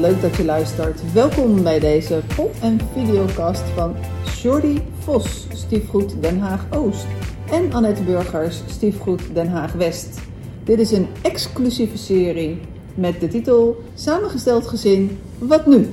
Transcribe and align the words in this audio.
Leuk 0.00 0.22
dat 0.22 0.36
je 0.36 0.44
luistert. 0.44 1.12
Welkom 1.12 1.62
bij 1.62 1.78
deze 1.78 2.22
pop- 2.36 2.54
en 2.60 2.78
videocast 2.92 3.62
van 3.62 3.94
Jordi 4.42 4.82
Vos, 4.98 5.46
Stiefgoed 5.52 6.22
Den 6.22 6.38
Haag 6.38 6.66
Oost. 6.70 7.06
En 7.50 7.72
Annette 7.72 8.02
Burgers, 8.02 8.62
Stiefgoed 8.66 9.34
Den 9.34 9.48
Haag 9.48 9.72
West. 9.72 10.20
Dit 10.64 10.78
is 10.78 10.92
een 10.92 11.06
exclusieve 11.22 11.98
serie 11.98 12.60
met 12.94 13.20
de 13.20 13.28
titel 13.28 13.82
Samengesteld 13.94 14.66
gezin, 14.66 15.18
wat 15.38 15.66
nu? 15.66 15.88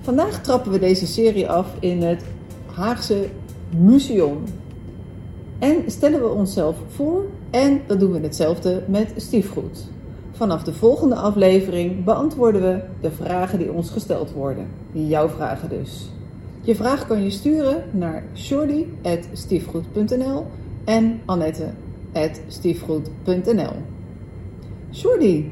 Vandaag 0.00 0.42
trappen 0.42 0.72
we 0.72 0.78
deze 0.78 1.06
serie 1.06 1.48
af 1.48 1.66
in 1.80 2.02
het 2.02 2.24
Haagse 2.66 3.28
Museum. 3.78 4.38
En 5.58 5.82
stellen 5.86 6.20
we 6.20 6.28
onszelf 6.28 6.76
voor 6.88 7.24
en 7.50 7.80
dat 7.86 8.00
doen 8.00 8.12
we 8.12 8.20
hetzelfde 8.20 8.82
met 8.86 9.12
stiefgoed. 9.16 9.88
Vanaf 10.40 10.62
de 10.62 10.72
volgende 10.72 11.14
aflevering 11.14 12.04
beantwoorden 12.04 12.62
we 12.62 12.80
de 13.00 13.10
vragen 13.10 13.58
die 13.58 13.72
ons 13.72 13.90
gesteld 13.90 14.32
worden. 14.32 14.66
Jouw 14.92 15.28
vragen 15.28 15.68
dus. 15.68 16.10
Je 16.60 16.74
vraag 16.74 17.06
kan 17.06 17.22
je 17.22 17.30
sturen 17.30 17.84
naar 17.90 18.22
shorty.stiefgoed.nl 18.34 20.46
en 20.84 21.20
annette.stiefgoed.nl 21.24 23.72
Shorty, 24.92 25.44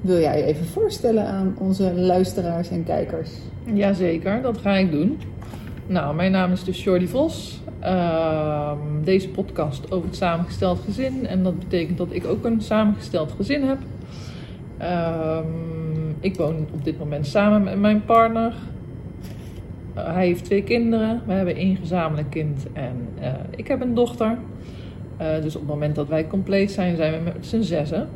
wil 0.00 0.18
jij 0.18 0.38
je 0.38 0.44
even 0.44 0.66
voorstellen 0.66 1.26
aan 1.26 1.54
onze 1.58 1.94
luisteraars 1.94 2.70
en 2.70 2.84
kijkers? 2.84 3.30
Jazeker, 3.74 4.42
dat 4.42 4.58
ga 4.58 4.76
ik 4.76 4.90
doen. 4.90 5.18
Nou, 5.86 6.14
mijn 6.14 6.32
naam 6.32 6.52
is 6.52 6.64
dus 6.64 6.84
Jordi 6.84 7.08
Vos. 7.08 7.60
Ehm, 7.80 8.78
deze 9.04 9.28
podcast 9.28 9.92
over 9.92 10.08
het 10.08 10.16
samengesteld 10.16 10.80
gezin. 10.84 11.26
En 11.26 11.42
dat 11.42 11.58
betekent 11.58 11.98
dat 11.98 12.08
ik 12.10 12.26
ook 12.26 12.44
een 12.44 12.60
samengesteld 12.60 13.32
gezin 13.32 13.62
heb. 13.62 13.78
Ehm, 14.82 16.10
ik 16.20 16.36
woon 16.36 16.66
op 16.72 16.84
dit 16.84 16.98
moment 16.98 17.26
samen 17.26 17.62
met 17.62 17.78
mijn 17.78 18.04
partner. 18.04 18.54
Eh, 19.94 20.12
hij 20.14 20.26
heeft 20.26 20.44
twee 20.44 20.62
kinderen. 20.62 21.22
We 21.26 21.32
hebben 21.32 21.56
één 21.56 21.76
gezamenlijk 21.76 22.30
kind 22.30 22.66
en 22.72 23.08
eh, 23.20 23.32
ik 23.56 23.68
heb 23.68 23.80
een 23.80 23.94
dochter. 23.94 24.38
Eh, 25.16 25.42
dus 25.42 25.54
op 25.54 25.60
het 25.60 25.70
moment 25.70 25.94
dat 25.94 26.08
wij 26.08 26.26
compleet 26.26 26.70
zijn, 26.70 26.96
zijn 26.96 27.12
we 27.12 27.18
met 27.24 27.46
z'n 27.46 27.60
zessen. 27.60 28.08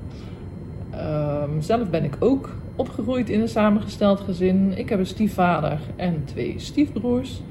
Ehm, 0.90 1.60
zelf 1.60 1.90
ben 1.90 2.04
ik 2.04 2.16
ook 2.18 2.56
opgegroeid 2.76 3.30
in 3.30 3.40
een 3.40 3.48
samengesteld 3.48 4.20
gezin. 4.20 4.72
Ik 4.78 4.88
heb 4.88 4.98
een 4.98 5.06
stiefvader 5.06 5.78
en 5.96 6.22
twee 6.24 6.54
stiefbroers. 6.56 7.42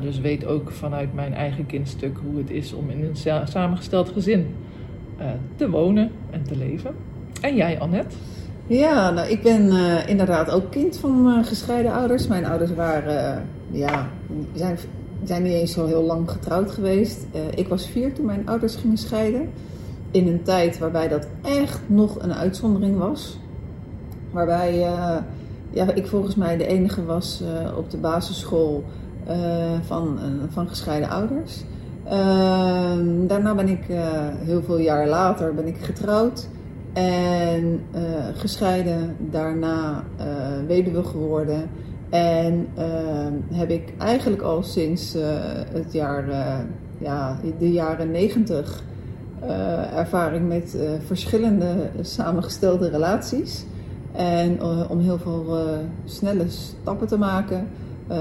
dus 0.00 0.20
weet 0.20 0.46
ook 0.46 0.70
vanuit 0.70 1.14
mijn 1.14 1.34
eigen 1.34 1.66
kindstuk 1.66 2.18
hoe 2.24 2.38
het 2.38 2.50
is 2.50 2.72
om 2.72 2.90
in 2.90 3.04
een 3.04 3.46
samengesteld 3.48 4.08
gezin 4.08 4.46
te 5.56 5.70
wonen 5.70 6.10
en 6.30 6.42
te 6.42 6.56
leven. 6.56 6.94
En 7.40 7.54
jij, 7.54 7.80
Annette? 7.80 8.16
Ja, 8.66 9.10
nou, 9.10 9.28
ik 9.28 9.42
ben 9.42 9.66
uh, 9.66 10.08
inderdaad 10.08 10.50
ook 10.50 10.70
kind 10.70 10.96
van 10.96 11.26
uh, 11.26 11.44
gescheiden 11.44 11.92
ouders. 11.92 12.26
Mijn 12.26 12.46
ouders 12.46 12.74
waren, 12.74 13.44
uh, 13.70 13.80
ja, 13.80 14.08
zijn, 14.54 14.78
zijn 15.24 15.42
niet 15.42 15.52
eens 15.52 15.72
zo 15.72 15.86
heel 15.86 16.02
lang 16.02 16.30
getrouwd 16.30 16.70
geweest. 16.70 17.26
ik 17.54 17.68
was 17.68 17.88
vier 17.88 18.14
toen 18.14 18.24
mijn 18.24 18.48
ouders 18.48 18.76
gingen 18.76 18.96
scheiden. 18.96 19.50
In 20.10 20.26
een 20.26 20.42
tijd 20.42 20.78
waarbij 20.78 21.08
dat 21.08 21.26
echt 21.42 21.80
nog 21.86 22.22
een 22.22 22.34
uitzondering 22.34 22.98
was. 22.98 23.38
Waarbij 24.30 24.78
ja, 25.70 25.94
ik 25.94 26.06
volgens 26.06 26.34
mij 26.34 26.56
de 26.56 26.66
enige 26.66 27.04
was 27.04 27.42
op 27.76 27.90
de 27.90 27.96
basisschool 27.96 28.84
van, 29.86 30.18
van 30.48 30.68
gescheiden 30.68 31.08
ouders. 31.08 31.64
Ehm, 32.04 33.26
daarna 33.26 33.54
ben 33.54 33.68
ik 33.68 33.84
heel 34.44 34.62
veel 34.62 34.78
jaar 34.78 35.08
later 35.08 35.54
ben 35.54 35.66
ik 35.66 35.76
getrouwd. 35.80 36.48
En 36.92 37.80
uh, 37.94 38.00
gescheiden, 38.32 39.16
daarna 39.18 40.04
uh, 40.20 40.26
weduwe 40.66 41.02
geworden. 41.02 41.70
En 42.10 42.66
uh, 42.78 42.86
heb 43.52 43.70
ik 43.70 43.92
eigenlijk 43.98 44.42
al 44.42 44.62
sinds 44.62 45.16
het 45.72 45.92
jaar, 45.92 46.24
ja, 46.98 47.40
de 47.58 47.72
jaren 47.72 48.10
negentig 48.10 48.84
ervaring 49.94 50.48
met 50.48 50.76
verschillende 51.06 51.90
samengestelde 52.00 52.88
relaties. 52.88 53.64
En 54.12 54.62
om 54.88 54.98
heel 54.98 55.18
veel 55.18 55.56
snelle 56.04 56.44
stappen 56.48 57.06
te 57.06 57.18
maken. 57.18 57.68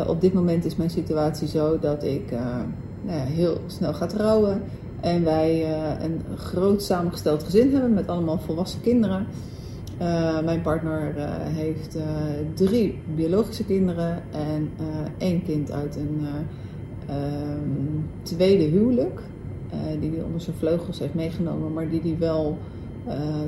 op 0.07 0.21
dit 0.21 0.33
moment 0.33 0.65
is 0.65 0.75
mijn 0.75 0.89
situatie 0.89 1.47
zo 1.47 1.79
dat 1.79 2.03
ik 2.03 2.31
nou 3.01 3.19
heel 3.19 3.57
snel 3.67 3.93
ga 3.93 4.05
trouwen. 4.05 4.61
En 5.07 5.23
wij 5.23 5.61
uh, 5.61 6.03
een 6.03 6.37
groot 6.37 6.83
samengesteld 6.83 7.43
gezin 7.43 7.71
hebben 7.71 7.93
met 7.93 8.07
allemaal 8.07 8.39
volwassen 8.39 8.81
kinderen. 8.81 9.27
Uh, 10.01 10.43
mijn 10.43 10.61
partner 10.61 11.17
uh, 11.17 11.25
heeft 11.41 11.97
drie 12.53 12.99
biologische 13.15 13.65
kinderen 13.65 14.23
en 14.31 14.69
één 15.17 15.43
kind 15.43 15.71
uit 15.71 15.95
een 15.95 16.27
ehm, 17.07 18.01
tweede 18.21 18.63
huwelijk. 18.63 19.21
die 19.99 20.11
hij 20.11 20.23
onder 20.23 20.41
zijn 20.41 20.55
vleugels 20.55 20.99
heeft 20.99 21.13
meegenomen, 21.13 21.73
maar 21.73 21.89
die 21.89 22.01
hij 22.01 22.15
wel 22.19 22.57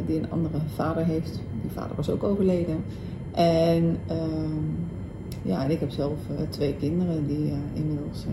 die 0.05 0.17
een 0.17 0.31
andere 0.31 0.59
vader 0.75 1.05
heeft. 1.05 1.39
Die 1.61 1.71
vader 1.71 1.95
was 1.95 2.09
ook 2.09 2.23
overleden. 2.23 2.83
En 3.31 3.97
ehm, 4.07 4.65
ja, 5.41 5.63
en 5.63 5.71
ik 5.71 5.79
heb 5.79 5.91
zelf 5.91 6.17
twee 6.49 6.75
kinderen 6.75 7.27
die 7.27 7.53
inmiddels 7.73 8.25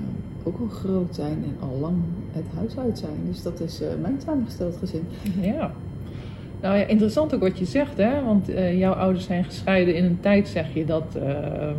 ook 0.47 0.61
al 0.61 0.69
groot 0.69 1.15
zijn 1.15 1.45
en 1.45 1.69
al 1.69 1.79
lang 1.81 1.97
het 2.33 2.45
huis 2.55 2.79
uit 2.79 2.99
zijn. 2.99 3.17
Dus 3.27 3.43
dat 3.43 3.61
is 3.61 3.83
uh, 3.83 3.89
mijn 4.01 4.21
samengesteld 4.25 4.77
gezin. 4.77 5.03
Ja. 5.41 5.71
Nou 6.61 6.79
ja, 6.79 6.85
interessant 6.85 7.35
ook 7.35 7.41
wat 7.41 7.59
je 7.59 7.65
zegt, 7.65 7.97
hè? 7.97 8.25
Want 8.25 8.51
uh, 8.51 8.79
jouw 8.79 8.93
ouders 8.93 9.25
zijn 9.25 9.45
gescheiden 9.45 9.95
in 9.95 10.05
een 10.05 10.21
tijd, 10.21 10.49
zeg 10.49 10.75
je, 10.75 10.85
dat. 10.85 11.17
Uh, 11.17 11.71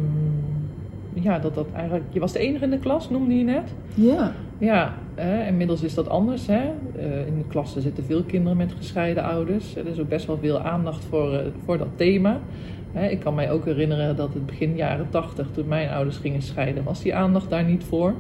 ja, 1.13 1.39
dat 1.39 1.55
dat 1.55 1.67
eigenlijk. 1.73 2.05
Je 2.09 2.19
was 2.19 2.31
de 2.31 2.39
enige 2.39 2.63
in 2.63 2.69
de 2.69 2.79
klas, 2.79 3.09
noemde 3.09 3.37
je 3.37 3.43
net. 3.43 3.73
Ja. 3.93 4.31
Ja, 4.57 4.93
inmiddels 5.47 5.81
is 5.81 5.93
dat 5.93 6.09
anders, 6.09 6.47
hè? 6.47 6.61
Eh, 6.97 7.27
in 7.27 7.37
de 7.37 7.47
klas 7.47 7.75
zitten 7.77 8.03
veel 8.03 8.23
kinderen 8.23 8.57
met 8.57 8.73
gescheiden 8.77 9.23
ouders. 9.23 9.75
Er 9.75 9.87
is 9.87 9.99
ook 9.99 10.09
best 10.09 10.25
wel 10.25 10.37
veel 10.37 10.59
aandacht 10.59 11.05
voor, 11.05 11.41
voor 11.65 11.77
dat 11.77 11.87
thema. 11.95 12.39
Ik 13.09 13.19
kan 13.19 13.35
mij 13.35 13.51
ook 13.51 13.65
herinneren 13.65 14.15
dat 14.15 14.33
het 14.33 14.45
begin 14.45 14.75
jaren 14.75 15.09
tachtig, 15.09 15.47
toen 15.51 15.67
mijn 15.67 15.89
ouders 15.89 16.17
gingen 16.17 16.41
scheiden, 16.41 16.83
was 16.83 17.01
die 17.01 17.15
aandacht 17.15 17.49
daar 17.49 17.63
niet 17.63 17.83
voor. 17.83 18.13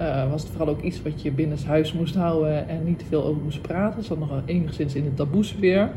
Uh, 0.00 0.30
was 0.30 0.42
het 0.42 0.50
vooral 0.50 0.68
ook 0.68 0.82
iets 0.82 1.02
wat 1.02 1.22
je 1.22 1.30
binnen 1.30 1.58
huis 1.66 1.92
moest 1.92 2.14
houden 2.14 2.68
en 2.68 2.84
niet 2.84 2.98
te 2.98 3.04
veel 3.04 3.24
over 3.24 3.42
moest 3.42 3.62
praten. 3.62 4.04
Zat 4.04 4.18
nog 4.18 4.42
enigszins 4.44 4.94
in 4.94 5.04
de 5.04 5.14
taboesfeer. 5.14 5.90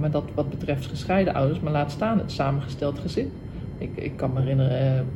Maar 0.00 0.10
dat 0.10 0.24
wat 0.34 0.50
betreft 0.50 0.86
gescheiden 0.86 1.34
ouders, 1.34 1.60
maar 1.60 1.72
laat 1.72 1.90
staan 1.90 2.18
het 2.18 2.32
samengesteld 2.32 2.98
gezin. 2.98 3.30
Ik, 3.78 3.90
ik 3.94 4.12
kan 4.16 4.32
me 4.32 4.40
herinneren, 4.40 5.06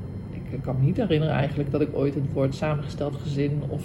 ik 0.53 0.63
kan 0.63 0.77
me 0.79 0.85
niet 0.85 0.97
herinneren 0.97 1.35
eigenlijk 1.35 1.71
dat 1.71 1.81
ik 1.81 1.89
ooit 1.93 2.15
het 2.15 2.33
woord 2.33 2.55
samengesteld 2.55 3.15
gezin 3.23 3.63
of, 3.69 3.83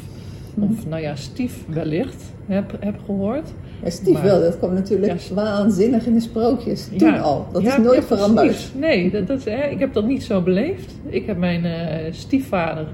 of 0.59 0.87
nou 0.87 1.01
ja, 1.01 1.15
stief 1.15 1.65
wellicht 1.67 2.23
heb, 2.45 2.77
heb 2.79 2.95
gehoord. 3.05 3.53
Ja, 3.83 3.89
stief 3.89 4.21
wel, 4.21 4.39
dat 4.39 4.57
kwam 4.57 4.73
natuurlijk 4.73 5.19
ja, 5.19 5.33
waanzinnig 5.33 6.05
in 6.05 6.13
de 6.13 6.19
sprookjes 6.19 6.87
toen 6.97 7.13
ja, 7.13 7.19
al. 7.19 7.47
Dat 7.51 7.63
is 7.63 7.77
nooit 7.77 8.05
veranderd. 8.05 8.71
Nee, 8.75 9.11
dat, 9.11 9.27
dat, 9.27 9.43
hè, 9.43 9.63
ik 9.63 9.79
heb 9.79 9.93
dat 9.93 10.05
niet 10.05 10.23
zo 10.23 10.41
beleefd. 10.41 10.93
Ik 11.05 11.25
heb 11.25 11.37
mijn 11.37 11.65
uh, 11.65 12.13
stiefvader 12.13 12.87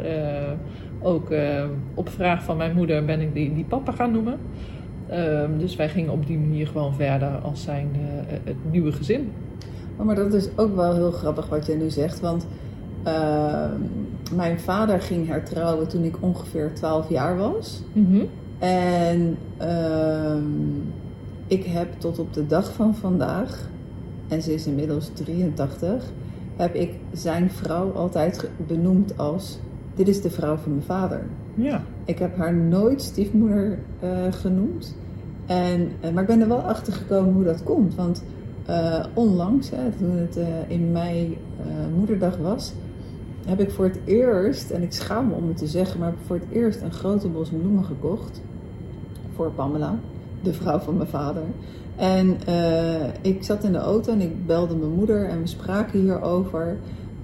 ook 1.01 1.31
uh, 1.31 1.63
op 1.94 2.10
vraag 2.10 2.44
van 2.44 2.57
mijn 2.57 2.75
moeder 2.75 3.06
ben 3.06 3.22
ik 3.22 3.34
die, 3.34 3.54
die 3.54 3.63
papa 3.63 3.92
gaan 3.92 4.12
noemen. 4.12 4.38
Uh, 5.12 5.44
dus 5.57 5.75
wij 5.75 5.90
gingen 5.90 6.12
op 6.12 6.28
die 6.28 6.38
manier 6.38 6.68
gewoon 6.68 6.94
verder 6.94 7.30
als 7.30 7.63
zijn 7.63 7.90
het 8.44 8.56
nieuwe 8.72 8.92
gezin. 8.92 9.31
Oh, 9.98 10.06
maar 10.06 10.16
dat 10.16 10.34
is 10.34 10.50
ook 10.56 10.75
wel 10.75 10.94
heel 10.94 11.12
grappig 11.12 11.50
wat 11.50 11.66
je 11.66 11.75
nu 11.75 11.90
zegt. 11.90 12.19
Want 12.19 12.48
ehm, 13.03 13.81
mijn 14.36 14.59
vader 14.59 15.01
ging 15.01 15.27
hertrouwen 15.27 15.88
toen 15.88 16.03
ik 16.03 16.15
ongeveer 16.19 16.74
12 16.74 17.09
jaar 17.09 17.38
was. 17.38 17.81
Mm 17.94 18.06
-hmm. 18.06 18.27
En 18.59 19.38
ehm, 19.57 20.44
ik 21.48 21.63
heb 21.65 21.88
tot 21.98 22.19
op 22.19 22.33
de 22.33 22.48
dag 22.48 22.74
van 22.74 22.95
vandaag, 22.95 23.69
en 24.27 24.42
ze 24.42 24.53
is 24.53 24.68
inmiddels 24.68 25.09
83, 25.13 26.03
heb 26.56 26.75
ik 26.75 26.94
zijn 27.13 27.51
vrouw 27.51 27.92
altijd 27.92 28.50
benoemd 28.68 29.18
als 29.18 29.59
dit 29.95 30.07
is 30.07 30.21
de 30.21 30.30
vrouw 30.30 30.56
van 30.56 30.71
mijn 30.71 30.83
vader. 30.83 31.24
Ja. 31.56 31.83
Ik 32.06 32.19
heb 32.19 32.38
haar 32.38 32.53
nooit 32.53 33.01
stiefmoeder 33.01 33.80
uh, 34.03 34.09
genoemd. 34.30 34.95
En, 35.45 35.89
uh, 36.06 36.12
maar 36.12 36.21
ik 36.21 36.30
ben 36.30 36.42
er 36.42 36.48
wel 36.48 36.62
achter 36.62 36.94
gekomen 36.94 37.33
hoe 37.33 37.44
dat 37.44 37.63
komt. 37.63 37.95
Want 37.95 38.24
uh, 38.69 39.06
onlangs, 39.13 39.69
hè, 39.69 39.92
toen 39.98 40.18
het 40.18 40.39
in 40.68 40.92
mei 40.92 41.38
moederdag 41.95 42.38
was, 42.38 42.74
heb 43.46 43.60
ik 43.60 43.72
voor 43.72 43.86
het 43.86 44.00
eerst, 44.06 44.70
en 44.70 44.84
ik 44.84 44.94
schaam 44.94 45.28
me 45.28 45.34
om 45.34 45.48
het 45.48 45.58
te 45.58 45.68
zeggen, 45.68 46.00
maar 46.00 46.10
heb 46.10 46.18
ik 46.20 46.26
voor 46.26 46.36
het 46.36 46.52
eerst 46.52 46.82
een 46.82 46.94
grote 46.94 47.28
bos 47.28 47.50
bloemen 47.50 47.84
gekocht. 47.84 48.42
Voor 49.36 49.52
Pamela, 49.52 50.00
de 50.42 50.54
vrouw 50.54 50.80
van 50.80 50.98
mijn 50.98 51.10
vader. 51.10 51.44
En 51.96 52.38
ik 53.22 53.44
zat 53.44 53.64
in 53.64 53.72
de 53.72 53.78
auto 53.78 54.12
en 54.12 54.22
ik 54.22 54.46
belde 54.46 54.76
mijn 54.76 54.92
moeder 54.92 55.26
en 55.26 55.42
we 55.42 55.48
spraken 55.48 56.00
hierover. 56.00 56.78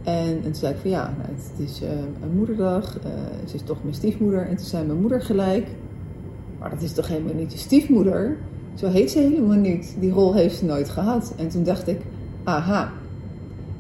En, 0.03 0.27
en 0.27 0.41
toen 0.41 0.55
zei 0.55 0.73
ik 0.73 0.79
van 0.79 0.89
ja, 0.89 1.13
nou, 1.17 1.29
het 1.35 1.67
is 1.67 1.81
uh, 1.81 1.89
een 2.21 2.35
moederdag, 2.35 2.97
uh, 2.97 3.11
ze 3.47 3.55
is 3.55 3.61
toch 3.61 3.77
mijn 3.83 3.95
stiefmoeder. 3.95 4.47
En 4.47 4.55
toen 4.55 4.65
zei 4.65 4.85
mijn 4.85 4.99
moeder 4.99 5.21
gelijk, 5.21 5.67
maar 6.59 6.69
dat 6.69 6.81
is 6.81 6.93
toch 6.93 7.07
helemaal 7.07 7.33
niet 7.33 7.51
je 7.51 7.57
stiefmoeder? 7.57 8.37
Zo 8.73 8.87
heet 8.87 9.11
ze 9.11 9.19
helemaal 9.19 9.57
niet, 9.57 9.95
die 9.99 10.11
rol 10.11 10.33
heeft 10.33 10.57
ze 10.57 10.65
nooit 10.65 10.89
gehad. 10.89 11.33
En 11.37 11.47
toen 11.47 11.63
dacht 11.63 11.87
ik, 11.87 12.01
aha, 12.43 12.91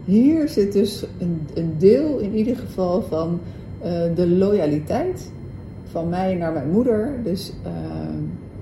hier 0.07 0.49
zit 0.49 0.73
dus 0.73 1.05
een, 1.19 1.47
een 1.53 1.73
deel 1.77 2.17
in 2.17 2.35
ieder 2.35 2.55
geval 2.55 3.01
van 3.01 3.39
eh, 3.81 4.01
de 4.15 4.27
loyaliteit 4.29 5.31
van 5.91 6.09
mij 6.09 6.35
naar 6.35 6.53
mijn 6.53 6.71
moeder. 6.71 7.13
Dus 7.23 7.53
eh, 7.63 7.71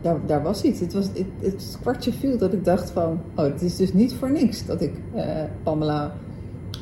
daar, 0.02 0.18
daar 0.26 0.44
was 0.44 0.64
iets. 0.64 0.80
Het, 0.80 0.94
was, 0.94 1.06
het, 1.06 1.26
het 1.40 1.78
kwartje 1.82 2.12
viel 2.12 2.38
dat 2.38 2.54
ik 2.54 2.66
dacht 2.66 2.90
van, 2.90 3.20
oh, 3.36 3.46
het 3.46 3.62
is 3.62 3.76
dus 3.76 3.94
niet 3.94 4.14
voor 4.14 4.32
niks 4.32 4.66
dat 4.66 4.82
ik 4.82 4.94
eh, 5.14 5.26
Pamela 5.64 6.14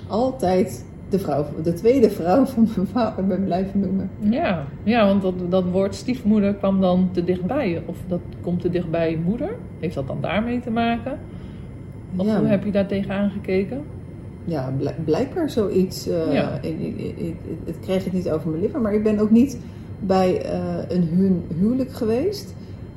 altijd 0.08 0.86
de, 1.10 1.20
vrouw, 1.20 1.46
de 1.64 1.74
tweede 1.74 2.10
vrouw 2.10 2.46
van 2.54 2.68
mijn 2.76 2.88
vader 2.88 3.28
ben 3.28 3.44
blijven 3.44 3.80
noemen. 3.80 4.10
Ja, 4.20 4.66
ja 4.84 5.06
want 5.06 5.22
dat, 5.22 5.52
dat 5.52 5.64
woord 5.72 5.96
stiefmoeder 5.96 6.54
kwam 6.54 6.82
dan 6.82 7.10
te 7.12 7.24
dichtbij. 7.24 7.84
Of 7.86 7.98
dat 8.08 8.22
komt 8.42 8.62
te 8.62 8.70
dichtbij 8.70 9.20
moeder. 9.26 9.56
Heeft 9.80 9.96
dat 9.96 10.08
dan 10.08 10.22
daarmee 10.22 10.60
te 10.60 10.72
maken? 10.72 11.20
Of 12.16 12.26
Ja. 12.26 12.40
hoe 12.40 12.48
heb 12.48 12.64
je 12.64 12.72
daar 12.72 12.88
tegenaan 12.88 13.30
gekeken? 13.30 13.82
Ja, 14.46 14.74
bl- 14.78 15.02
blijkbaar 15.06 15.50
zoiets. 15.50 16.08
eh, 16.08 16.34
Ja. 16.34 16.60
ik, 16.62 16.80
ik, 16.80 17.18
ik- 17.18 17.36
het 17.66 17.76
kreeg 17.82 18.04
het 18.04 18.14
niet 18.14 18.30
over 18.30 18.50
mijn 18.50 18.62
lippen, 18.62 18.82
maar 18.82 18.94
ik 18.94 19.04
ben 19.04 19.20
ook 19.20 19.32
niet 19.32 19.58
bij 20.00 20.42
eh, 20.42 20.60
een 20.88 21.04
hu- 21.04 21.56
huwelijk 21.60 21.92
geweest. 21.94 22.54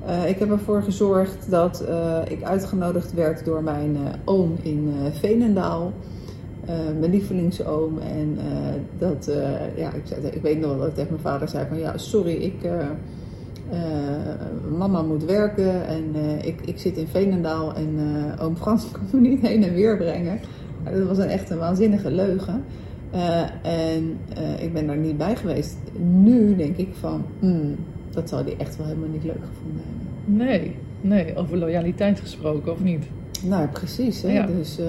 Eh, 0.06 0.28
ik 0.28 0.38
heb 0.38 0.50
ervoor 0.50 0.82
gezorgd 0.82 1.50
dat 1.50 1.84
ik 2.28 2.43
uitgenodigd 2.43 3.14
werd 3.14 3.44
door 3.44 3.62
mijn 3.62 3.96
oom 4.25 4.56
in 4.62 4.93
Veenendaal. 5.12 5.93
Mijn 6.98 7.10
lievelingsoom. 7.10 7.99
En 7.99 8.38
dat, 8.99 9.31
ja, 9.76 9.92
ik, 9.92 10.02
zei, 10.04 10.20
ik 10.31 10.42
weet 10.42 10.60
nog 10.60 10.70
wel 10.70 10.78
dat 10.78 10.88
ik 10.88 10.94
tegen 10.94 11.10
mijn 11.10 11.22
vader 11.22 11.49
zei 11.49 11.66
van 11.69 11.78
ja, 11.78 11.96
sorry, 11.96 12.32
ik, 12.32 12.54
mama 14.76 15.02
moet 15.02 15.25
werken 15.25 15.87
en 15.87 16.04
ik, 16.42 16.60
ik 16.64 16.78
zit 16.78 16.96
in 16.96 17.06
Veenendaal 17.06 17.75
en 17.75 17.99
oom 18.40 18.56
Frans 18.56 18.90
kan 18.92 19.02
me 19.12 19.20
niet 19.28 19.40
heen 19.40 19.62
en 19.64 19.75
weer 19.75 19.96
brengen. 19.96 20.38
Dat 20.92 21.06
was 21.06 21.18
een 21.18 21.28
echt 21.28 21.50
een 21.50 21.58
waanzinnige 21.58 22.10
leugen. 22.10 22.64
Eh, 23.10 23.40
en 23.62 24.18
eh, 24.34 24.62
ik 24.62 24.72
ben 24.72 24.86
daar 24.86 24.96
niet 24.96 25.16
bij 25.16 25.36
geweest. 25.36 25.76
Nu 25.98 26.56
denk 26.56 26.76
ik 26.76 26.88
van, 26.92 27.24
hmm, 27.38 27.76
dat 28.10 28.28
zou 28.28 28.44
die 28.44 28.56
echt 28.56 28.76
wel 28.76 28.86
helemaal 28.86 29.08
niet 29.08 29.24
leuk 29.24 29.44
gevonden 29.48 29.82
hebben. 29.84 30.46
Nee, 30.46 30.76
nee, 31.00 31.36
over 31.36 31.58
loyaliteit 31.58 32.20
gesproken 32.20 32.72
of 32.72 32.82
niet? 32.82 33.04
Nou, 33.42 33.66
precies. 33.68 34.22
Hè? 34.22 34.32
Ja. 34.32 34.46
Dus, 34.46 34.78
eh, 34.78 34.86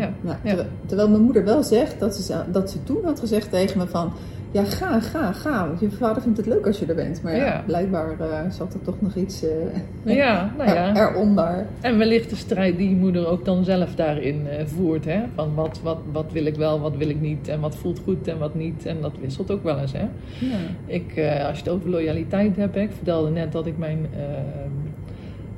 Ja, 0.00 0.10
ja. 0.44 0.56
terwijl, 0.86 1.08
mijn 1.08 1.22
moeder 1.22 1.44
wel 1.44 1.62
zegt 1.62 2.00
dat 2.00 2.14
ze, 2.14 2.36
dat 2.52 2.70
ze 2.70 2.82
toen 2.84 3.04
had 3.04 3.20
gezegd 3.20 3.50
tegen 3.50 3.78
me 3.78 3.86
van... 3.86 4.12
Ja, 4.50 4.64
ga, 4.64 5.00
ga, 5.00 5.32
ga. 5.32 5.66
Want 5.66 5.80
je 5.80 5.90
vader 5.90 6.22
vindt 6.22 6.36
het 6.38 6.46
leuk 6.46 6.66
als 6.66 6.78
je 6.78 6.86
er 6.86 6.94
bent. 6.94 7.22
Maar 7.22 7.36
ja, 7.36 7.62
blijkbaar 7.66 8.20
eh, 8.20 8.50
zat 8.50 8.74
er 8.74 8.82
toch 8.82 9.00
nog 9.00 9.14
iets 9.14 9.42
eh, 9.44 10.14
Ja, 10.16 10.50
nou 10.58 10.70
ja. 10.70 10.94
er- 10.96 11.10
eronder. 11.10 11.66
En 11.80 11.98
wellicht 11.98 12.30
de 12.30 12.36
strijd 12.36 12.76
die 12.76 12.88
je 12.88 12.96
moeder 12.96 13.26
ook 13.26 13.44
dan 13.44 13.64
zelf 13.64 13.94
daarin 13.94 14.46
voert. 14.64 15.04
Hè? 15.04 15.20
Van 15.34 15.54
wat, 15.54 15.80
wat, 15.82 15.98
wat 16.12 16.32
wil 16.32 16.44
ik 16.46 16.54
wel, 16.56 16.80
wat 16.80 16.96
wil 16.96 17.08
ik 17.08 17.20
niet. 17.20 17.48
En 17.48 17.60
wat 17.60 17.76
voelt 17.76 17.98
goed 18.04 18.28
en 18.28 18.38
wat 18.38 18.54
niet. 18.54 18.86
En 18.86 18.96
dat 19.00 19.12
wisselt 19.20 19.50
ook 19.50 19.62
wel 19.62 19.78
eens. 19.78 19.92
Hè? 19.92 20.02
Ja. 20.38 20.56
Ik, 20.86 21.12
als 21.46 21.58
je 21.58 21.64
het 21.64 21.68
over 21.72 21.90
loyaliteit 21.90 22.56
hebt, 22.56 22.74
hè, 22.74 22.80
ik 22.80 22.92
vertelde 22.92 23.30
net 23.30 23.52
dat 23.52 23.66
ik 23.66 23.78
mijn, 23.78 24.06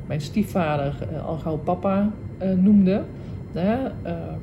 mijn 0.07 0.21
stiefvader 0.21 0.95
al 1.27 1.37
gauw 1.37 1.57
papa 1.57 2.11
noemde. 2.57 3.03
Hè? 3.53 3.75
Ehm, 4.03 4.39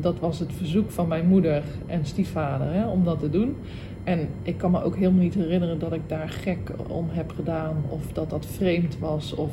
dat 0.00 0.18
was 0.18 0.38
het 0.38 0.52
verzoek 0.52 0.90
van 0.90 1.08
mijn 1.08 1.26
moeder 1.26 1.62
en 1.86 2.04
stiefvader 2.04 2.72
hè, 2.72 2.86
om 2.86 3.04
dat 3.04 3.20
te 3.20 3.30
doen. 3.30 3.56
En 4.04 4.28
ik 4.42 4.58
kan 4.58 4.70
me 4.70 4.82
ook 4.82 4.96
helemaal 4.96 5.22
niet 5.22 5.34
herinneren 5.34 5.78
dat 5.78 5.92
ik 5.92 6.00
daar 6.06 6.28
gek 6.28 6.72
om 6.86 7.06
heb 7.08 7.32
gedaan 7.32 7.76
of 7.88 8.12
dat 8.12 8.30
dat 8.30 8.46
vreemd 8.46 8.98
was. 8.98 9.34
Of 9.34 9.50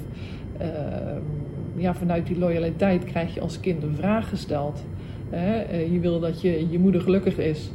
ehm, 0.58 1.22
ja, 1.76 1.94
vanuit 1.96 2.28
die 2.28 2.38
loyaliteit 2.38 3.04
krijg 3.04 3.34
je 3.34 3.42
als 3.42 3.60
kind 3.60 3.84
een 3.84 3.96
vraag 3.96 4.30
gesteld. 4.30 4.84
Hè? 5.30 5.60
Eh, 5.60 5.92
je 5.92 6.00
wil 6.00 6.20
dat 6.20 6.42
je, 6.42 6.70
je 6.70 6.80
moeder 6.80 7.02
gelukkig 7.02 7.38
is. 7.38 7.72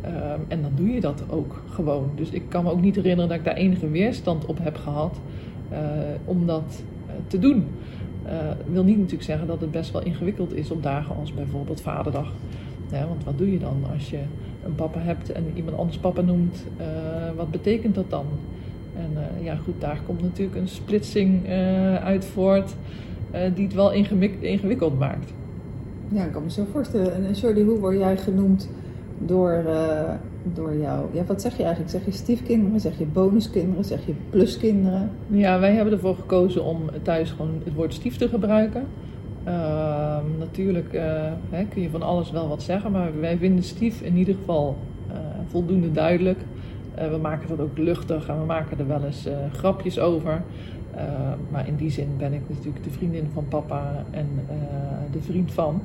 Ehm, 0.00 0.40
en 0.48 0.62
dan 0.62 0.70
doe 0.74 0.88
je 0.88 1.00
dat 1.00 1.22
ook 1.28 1.62
gewoon. 1.70 2.10
Dus 2.14 2.30
ik 2.30 2.42
kan 2.48 2.64
me 2.64 2.70
ook 2.70 2.80
niet 2.80 2.96
herinneren 2.96 3.28
dat 3.28 3.38
ik 3.38 3.44
daar 3.44 3.54
enige 3.54 3.90
weerstand 3.90 4.46
op 4.46 4.58
heb 4.62 4.76
gehad 4.76 5.20
eh, 5.68 5.78
om 6.24 6.46
dat 6.46 6.82
eh, 7.06 7.14
te 7.26 7.38
doen. 7.38 7.64
Eh 8.26 8.32
wil 8.72 8.84
niet 8.84 8.96
natuurlijk 8.96 9.22
zeggen 9.22 9.46
dat 9.46 9.60
het 9.60 9.70
best 9.70 9.92
wel 9.92 10.02
ingewikkeld 10.02 10.54
is 10.54 10.70
op 10.70 10.82
dagen 10.82 11.16
als 11.16 11.34
bijvoorbeeld 11.34 11.80
Vaderdag. 11.80 12.32
Want 12.90 13.24
wat 13.24 13.38
doe 13.38 13.52
je 13.52 13.58
dan 13.58 13.76
als 13.92 14.10
je 14.10 14.18
een 14.64 14.74
papa 14.74 14.98
hebt 14.98 15.32
en 15.32 15.44
iemand 15.54 15.76
anders 15.76 15.98
papa 15.98 16.20
noemt? 16.20 16.64
Eh, 16.76 16.86
wat 17.36 17.50
betekent 17.50 17.94
dat 17.94 18.10
dan? 18.10 18.26
En 18.96 19.10
eh, 19.14 19.44
ja, 19.44 19.56
goed, 19.56 19.80
daar 19.80 20.00
komt 20.06 20.22
natuurlijk 20.22 20.56
een 20.56 20.68
splitsing 20.68 21.48
uit 22.02 22.24
voort 22.24 22.74
die 23.54 23.64
het 23.64 23.74
wel 23.74 23.92
ingewik- 23.92 24.42
ingewikkeld 24.42 24.98
maakt. 24.98 25.32
Ja, 26.08 26.24
ik 26.24 26.32
kan 26.32 26.42
me 26.42 26.50
zo 26.50 26.64
voorstellen. 26.72 27.14
En 27.14 27.32
Jordi, 27.32 27.62
hoe 27.62 27.78
word 27.78 27.98
jij 27.98 28.16
genoemd 28.16 28.68
door, 29.18 29.50
eh, 29.50 30.12
door 30.42 30.76
jou? 30.76 31.06
Ja, 31.12 31.24
wat 31.24 31.40
zeg 31.40 31.56
je 31.56 31.62
eigenlijk? 31.62 31.92
Zeg 31.92 32.04
je 32.04 32.12
stiefkinderen? 32.12 32.80
Zeg 32.80 32.98
je 32.98 33.06
bonuskinderen? 33.06 33.84
Zeg 33.84 34.06
je 34.06 34.14
pluskinderen? 34.30 35.10
Ja, 35.26 35.58
wij 35.58 35.72
hebben 35.72 35.92
ervoor 35.92 36.14
gekozen 36.14 36.64
om 36.64 36.82
thuis 37.02 37.30
gewoon 37.30 37.60
het 37.64 37.74
woord 37.74 37.94
stief 37.94 38.16
te 38.16 38.28
gebruiken. 38.28 38.86
Ehm, 39.44 40.24
natuurlijk 40.38 40.92
eh, 40.92 41.32
hè, 41.50 41.64
kun 41.64 41.82
je 41.82 41.90
van 41.90 42.02
alles 42.02 42.30
wel 42.30 42.48
wat 42.48 42.62
zeggen, 42.62 42.92
maar 42.92 43.20
wij 43.20 43.36
vinden 43.36 43.64
stief 43.64 44.00
in 44.00 44.16
ieder 44.16 44.34
geval 44.34 44.76
eh, 45.08 45.16
voldoende 45.46 45.92
duidelijk. 45.92 46.38
We 47.10 47.18
maken 47.22 47.48
dat 47.48 47.60
ook 47.60 47.78
luchtig 47.78 48.28
en 48.28 48.38
we 48.38 48.44
maken 48.44 48.78
er 48.78 48.86
wel 48.86 49.04
eens 49.04 49.28
grapjes 49.52 49.98
over. 49.98 50.42
Eh, 50.94 51.02
maar 51.50 51.68
in 51.68 51.76
die 51.76 51.90
zin 51.90 52.08
ben 52.18 52.32
ik 52.32 52.40
natuurlijk 52.48 52.84
de 52.84 52.90
vriendin 52.90 53.28
van 53.32 53.48
papa 53.48 54.04
en 54.10 54.26
de 55.10 55.22
vriend 55.22 55.52
van. 55.52 55.80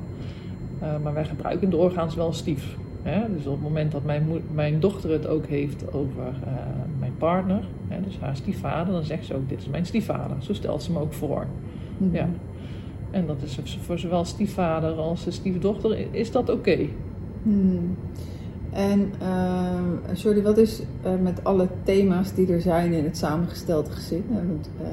Eh, 0.82 0.88
maar 1.02 1.12
wij 1.12 1.24
gebruiken 1.24 1.70
doorgaans 1.70 2.14
wel 2.14 2.32
stief. 2.32 2.76
Hè? 3.02 3.34
Dus 3.34 3.46
op 3.46 3.52
het 3.52 3.62
moment 3.62 3.92
dat 3.92 4.04
mijn, 4.04 4.26
mijn 4.52 4.80
dochter 4.80 5.10
het 5.10 5.26
ook 5.26 5.46
heeft 5.46 5.92
over 5.92 6.26
eh, 6.44 6.52
mijn 6.98 7.12
partner, 7.18 7.64
hè, 7.88 8.00
dus 8.00 8.18
haar 8.18 8.36
stiefvader, 8.36 8.92
dan 8.92 9.04
zegt 9.04 9.26
ze 9.26 9.34
ook: 9.34 9.48
Dit 9.48 9.58
is 9.58 9.68
mijn 9.68 9.86
stiefvader. 9.86 10.36
Zo 10.38 10.52
stelt 10.52 10.82
ze 10.82 10.92
me 10.92 11.00
ook 11.00 11.12
voor. 11.12 11.46
Mhm. 11.98 12.14
Ja. 12.14 12.28
En 13.10 13.26
dat 13.26 13.42
is 13.42 13.58
voor 13.80 13.98
zowel 13.98 14.24
stiefvader 14.24 14.92
als 14.92 15.26
stiefdochter, 15.28 16.06
is 16.10 16.30
dat 16.30 16.50
oké? 16.50 16.78
Hmm. 17.42 17.96
En 18.72 19.12
uh, 19.22 20.14
Jordi, 20.14 20.42
wat 20.42 20.58
is 20.58 20.82
eh, 21.02 21.12
met 21.22 21.44
alle 21.44 21.68
thema's 21.82 22.34
die 22.34 22.52
er 22.52 22.60
zijn 22.60 22.92
in 22.92 23.04
het 23.04 23.16
samengestelde 23.16 23.90
gezin? 23.90 24.24
eh, 24.30 24.86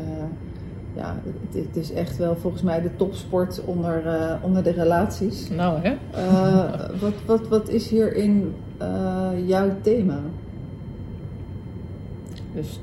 ja, 0.96 1.16
het, 1.24 1.66
het 1.66 1.76
is 1.76 1.94
echt 1.94 2.18
wel 2.18 2.36
volgens 2.36 2.62
mij 2.62 2.82
de 2.82 2.96
topsport 2.96 3.62
onder, 3.66 4.08
eh, 4.08 4.36
onder 4.42 4.64
de 4.64 4.72
relaties. 4.72 5.50
Nou 5.50 5.80
hè? 5.82 5.96
Eh, 6.12 6.90
wat, 7.00 7.14
wat, 7.26 7.48
wat 7.48 7.70
is 7.70 7.90
hierin 7.90 8.54
eh, 8.78 9.30
jouw 9.46 9.70
thema? 9.82 10.20
Dus 12.54 12.80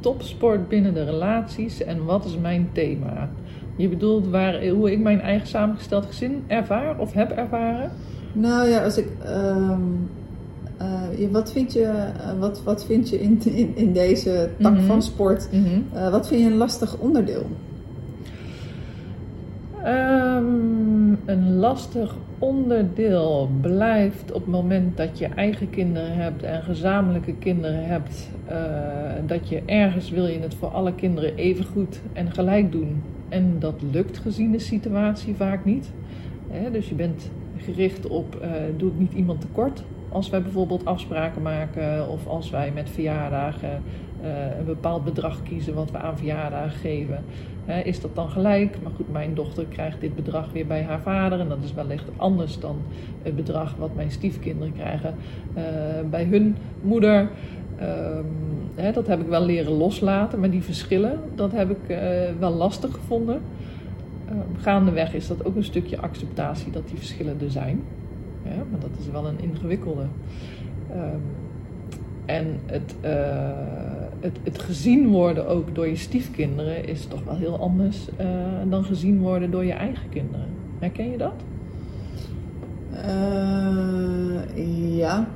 topsport 0.00 0.68
binnen 0.68 0.94
de 0.94 1.04
relaties 1.04 1.82
en 1.82 2.04
wat 2.04 2.24
is 2.24 2.38
mijn 2.38 2.68
thema? 2.72 3.28
Je 3.76 3.88
bedoelt 3.88 4.28
waar, 4.28 4.66
hoe 4.66 4.92
ik 4.92 5.00
mijn 5.00 5.20
eigen 5.20 5.48
samengesteld 5.48 6.06
gezin 6.06 6.44
ervaar 6.46 6.98
of 6.98 7.12
heb 7.12 7.30
ervaren? 7.30 7.90
Nou 8.32 8.68
ja, 8.68 8.84
als 8.84 8.98
ik. 8.98 9.08
ehm, 9.24 9.80
eh, 10.78 11.30
wat 11.30 11.52
vind 11.52 11.72
je, 11.72 11.82
eh, 11.82 12.38
wat, 12.38 12.62
wat 12.62 12.84
vind 12.84 13.08
je 13.08 13.20
in, 13.20 13.40
in, 13.44 13.76
in 13.76 13.92
deze 13.92 14.48
tak 14.60 14.72
Mhm. 14.72 14.82
van 14.84 15.02
sport? 15.02 15.48
eh, 15.92 16.10
wat 16.10 16.28
vind 16.28 16.40
je 16.40 16.46
een 16.46 16.56
lastig 16.56 16.96
onderdeel? 16.98 17.46
Ehm, 19.84 21.12
een 21.24 21.56
lastig 21.56 22.14
onderdeel 22.38 23.50
blijft 23.60 24.32
op 24.32 24.40
het 24.40 24.50
moment 24.50 24.96
dat 24.96 25.18
je 25.18 25.26
eigen 25.26 25.70
kinderen 25.70 26.14
hebt 26.14 26.42
en 26.42 26.62
gezamenlijke 26.62 27.32
kinderen 27.34 27.84
hebt, 27.86 28.28
dat 29.26 29.48
je 29.48 29.62
ergens 29.66 30.10
wil 30.10 30.26
je 30.26 30.38
het 30.40 30.54
voor 30.54 30.68
alle 30.68 30.94
kinderen 30.94 31.36
even 31.36 31.64
goed 31.64 32.00
en 32.12 32.30
gelijk 32.32 32.72
doen. 32.72 33.02
En 33.28 33.56
dat 33.58 33.74
lukt 33.92 34.18
gezien 34.18 34.52
de 34.52 34.58
situatie 34.58 35.34
vaak 35.34 35.64
niet. 35.64 35.90
Dus 36.72 36.88
je 36.88 36.94
bent 36.94 37.30
gericht 37.56 38.06
op, 38.06 38.46
doe 38.76 38.90
ik 38.90 38.98
niet 38.98 39.12
iemand 39.12 39.40
tekort? 39.40 39.82
Als 40.12 40.30
wij 40.30 40.42
bijvoorbeeld 40.42 40.84
afspraken 40.84 41.42
maken 41.42 42.08
of 42.08 42.26
als 42.26 42.50
wij 42.50 42.70
met 42.74 42.90
verjaardagen 42.90 43.82
eh, 44.22 44.58
een 44.58 44.64
bepaald 44.64 45.04
bedrag 45.04 45.42
kiezen 45.42 45.74
wat 45.74 45.90
we 45.90 45.98
aan 45.98 46.16
verjaardagen 46.16 46.78
geven. 46.78 47.24
Is 47.84 48.00
dat 48.00 48.14
dan 48.14 48.28
gelijk? 48.28 48.76
Maar 48.82 48.92
goed, 48.96 49.12
mijn 49.12 49.34
dochter 49.34 49.64
krijgt 49.64 50.00
dit 50.00 50.14
bedrag 50.14 50.52
weer 50.52 50.66
bij 50.66 50.82
haar 50.82 51.00
vader. 51.00 51.40
En 51.40 51.48
dat 51.48 51.58
is 51.64 51.74
wellicht 51.74 52.04
anders 52.16 52.60
dan 52.60 52.76
het 53.22 53.36
bedrag 53.36 53.74
wat 53.76 53.94
mijn 53.94 54.10
stiefkinderen 54.10 54.72
krijgen 54.72 55.14
eh, 55.54 55.62
bij 56.10 56.24
hun 56.24 56.56
moeder. 56.82 57.28
Ehm, 57.78 58.24
hè, 58.74 58.92
dat 58.92 59.06
heb 59.06 59.20
ik 59.20 59.26
wel 59.26 59.44
leren 59.44 59.72
loslaten, 59.72 60.40
maar 60.40 60.50
die 60.50 60.62
verschillen, 60.62 61.20
dat 61.34 61.52
heb 61.52 61.70
ik 61.70 61.88
eh, 61.88 61.98
wel 62.38 62.52
lastig 62.52 62.94
gevonden. 62.94 63.40
Ehm, 64.28 64.60
gaandeweg 64.60 65.14
is 65.14 65.26
dat 65.26 65.44
ook 65.44 65.56
een 65.56 65.64
stukje 65.64 65.98
acceptatie 65.98 66.72
dat 66.72 66.88
die 66.88 66.96
verschillen 66.96 67.36
er 67.40 67.50
zijn. 67.50 67.82
Ja, 68.48 68.62
maar 68.70 68.80
dat 68.80 68.90
is 68.98 69.10
wel 69.10 69.26
een 69.26 69.40
ingewikkelde. 69.40 70.06
Ehm, 70.90 71.18
en 72.24 72.60
het, 72.66 72.94
eh, 73.00 74.10
het, 74.20 74.38
het 74.42 74.58
gezien 74.58 75.08
worden 75.08 75.48
ook 75.48 75.74
door 75.74 75.88
je 75.88 75.96
stiefkinderen 75.96 76.84
is 76.84 77.06
toch 77.06 77.24
wel 77.24 77.36
heel 77.36 77.58
anders 77.58 78.08
eh, 78.16 78.26
dan 78.68 78.84
gezien 78.84 79.20
worden 79.20 79.50
door 79.50 79.64
je 79.64 79.72
eigen 79.72 80.08
kinderen. 80.08 80.46
Herken 80.78 81.10
je 81.10 81.18
dat? 81.18 81.34
Uh, 82.92 84.96
ja. 84.96 85.28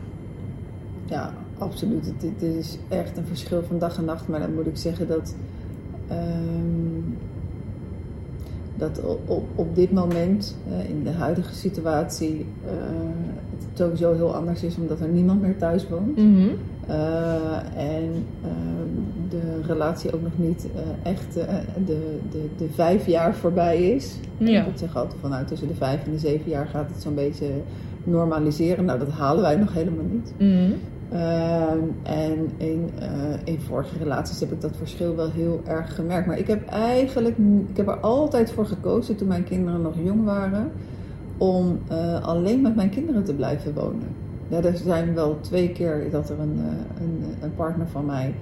Ja, 1.04 1.33
absoluut. 1.59 2.12
Het, 2.21 2.42
is 2.42 2.78
echt 2.88 3.16
een 3.16 3.25
verschil 3.25 3.62
van 3.62 3.78
dag 3.78 3.99
en 3.99 4.04
nacht. 4.04 4.28
Maar 4.28 4.40
dan 4.40 4.54
moet 4.54 4.66
ik 4.66 4.76
zeggen 4.76 5.09
dat... 5.09 5.37
Um, 6.11 7.16
dat 8.82 9.00
op, 9.26 9.48
op 9.54 9.74
dit 9.74 9.92
moment, 9.92 10.56
in 10.88 11.04
de 11.04 11.10
huidige 11.10 11.54
situatie, 11.54 12.46
uh, 12.64 12.70
het 13.68 13.78
sowieso 13.78 14.14
heel 14.14 14.34
anders 14.34 14.62
is 14.62 14.76
omdat 14.76 15.00
er 15.00 15.08
niemand 15.08 15.42
meer 15.42 15.56
thuis 15.56 15.88
woont. 15.88 16.16
Mm 16.16 16.34
-hmm. 16.34 16.50
en 17.76 18.24
ehm, 18.42 18.92
de 19.28 19.60
relatie 19.66 20.14
ook 20.14 20.22
nog 20.22 20.32
niet 20.36 20.66
echt 21.02 21.34
de, 21.86 22.18
de, 22.30 22.48
de 22.56 22.68
vijf 22.74 23.06
jaar 23.06 23.34
voorbij 23.34 23.82
is. 23.82 24.18
Ja. 24.38 24.64
Ik 24.64 24.76
zeg 24.76 24.96
altijd 24.96 25.20
vanuit 25.20 25.48
tussen 25.48 25.68
de 25.68 25.74
vijf 25.74 26.04
en 26.04 26.12
de 26.12 26.18
zeven 26.18 26.50
jaar 26.50 26.66
gaat 26.66 26.88
het 26.92 27.02
zo'n 27.02 27.14
beetje 27.14 27.50
normaliseren. 28.04 28.84
Nou, 28.84 28.98
dat 28.98 29.10
halen 29.10 29.42
wij 29.42 29.56
nog 29.56 29.74
helemaal 29.74 30.06
niet. 30.10 30.32
Mm 30.38 30.56
-hmm. 30.56 30.74
Uh, 31.12 31.71
en 32.02 32.50
in, 32.57 32.90
uh, 33.00 33.09
in 33.45 33.61
vorige 33.61 33.99
relaties 33.99 34.40
heb 34.40 34.52
ik 34.52 34.61
dat 34.61 34.76
verschil 34.76 35.16
wel 35.16 35.31
heel 35.31 35.61
erg 35.64 35.95
gemerkt. 35.95 36.26
Maar 36.26 36.38
ik 36.38 36.47
heb 36.47 36.69
eigenlijk, 36.69 37.37
ik 37.69 37.76
heb 37.76 37.88
er 37.88 38.00
altijd 38.00 38.52
voor 38.52 38.66
gekozen 38.66 39.16
toen 39.16 39.28
mijn 39.28 39.45
kinderen 39.45 39.83
nog 39.83 39.95
jong 40.02 40.25
waren, 40.25 40.71
om 41.38 41.78
uh, 41.90 42.23
alleen 42.23 42.61
met 42.61 42.76
mijn 42.76 42.90
kinderen 42.90 43.25
te 43.25 43.35
blijven 43.35 43.75
wonen. 43.75 44.09
Ja, 44.49 44.62
er 44.62 44.76
zijn 44.76 45.14
wel 45.14 45.40
twee 45.40 45.73
keer 45.73 46.11
dat 46.11 46.31
er 46.31 46.40
een, 46.40 46.59
een, 47.00 47.25
een 47.40 47.54
partner 47.54 47.87
van 47.87 48.07
mij 48.07 48.35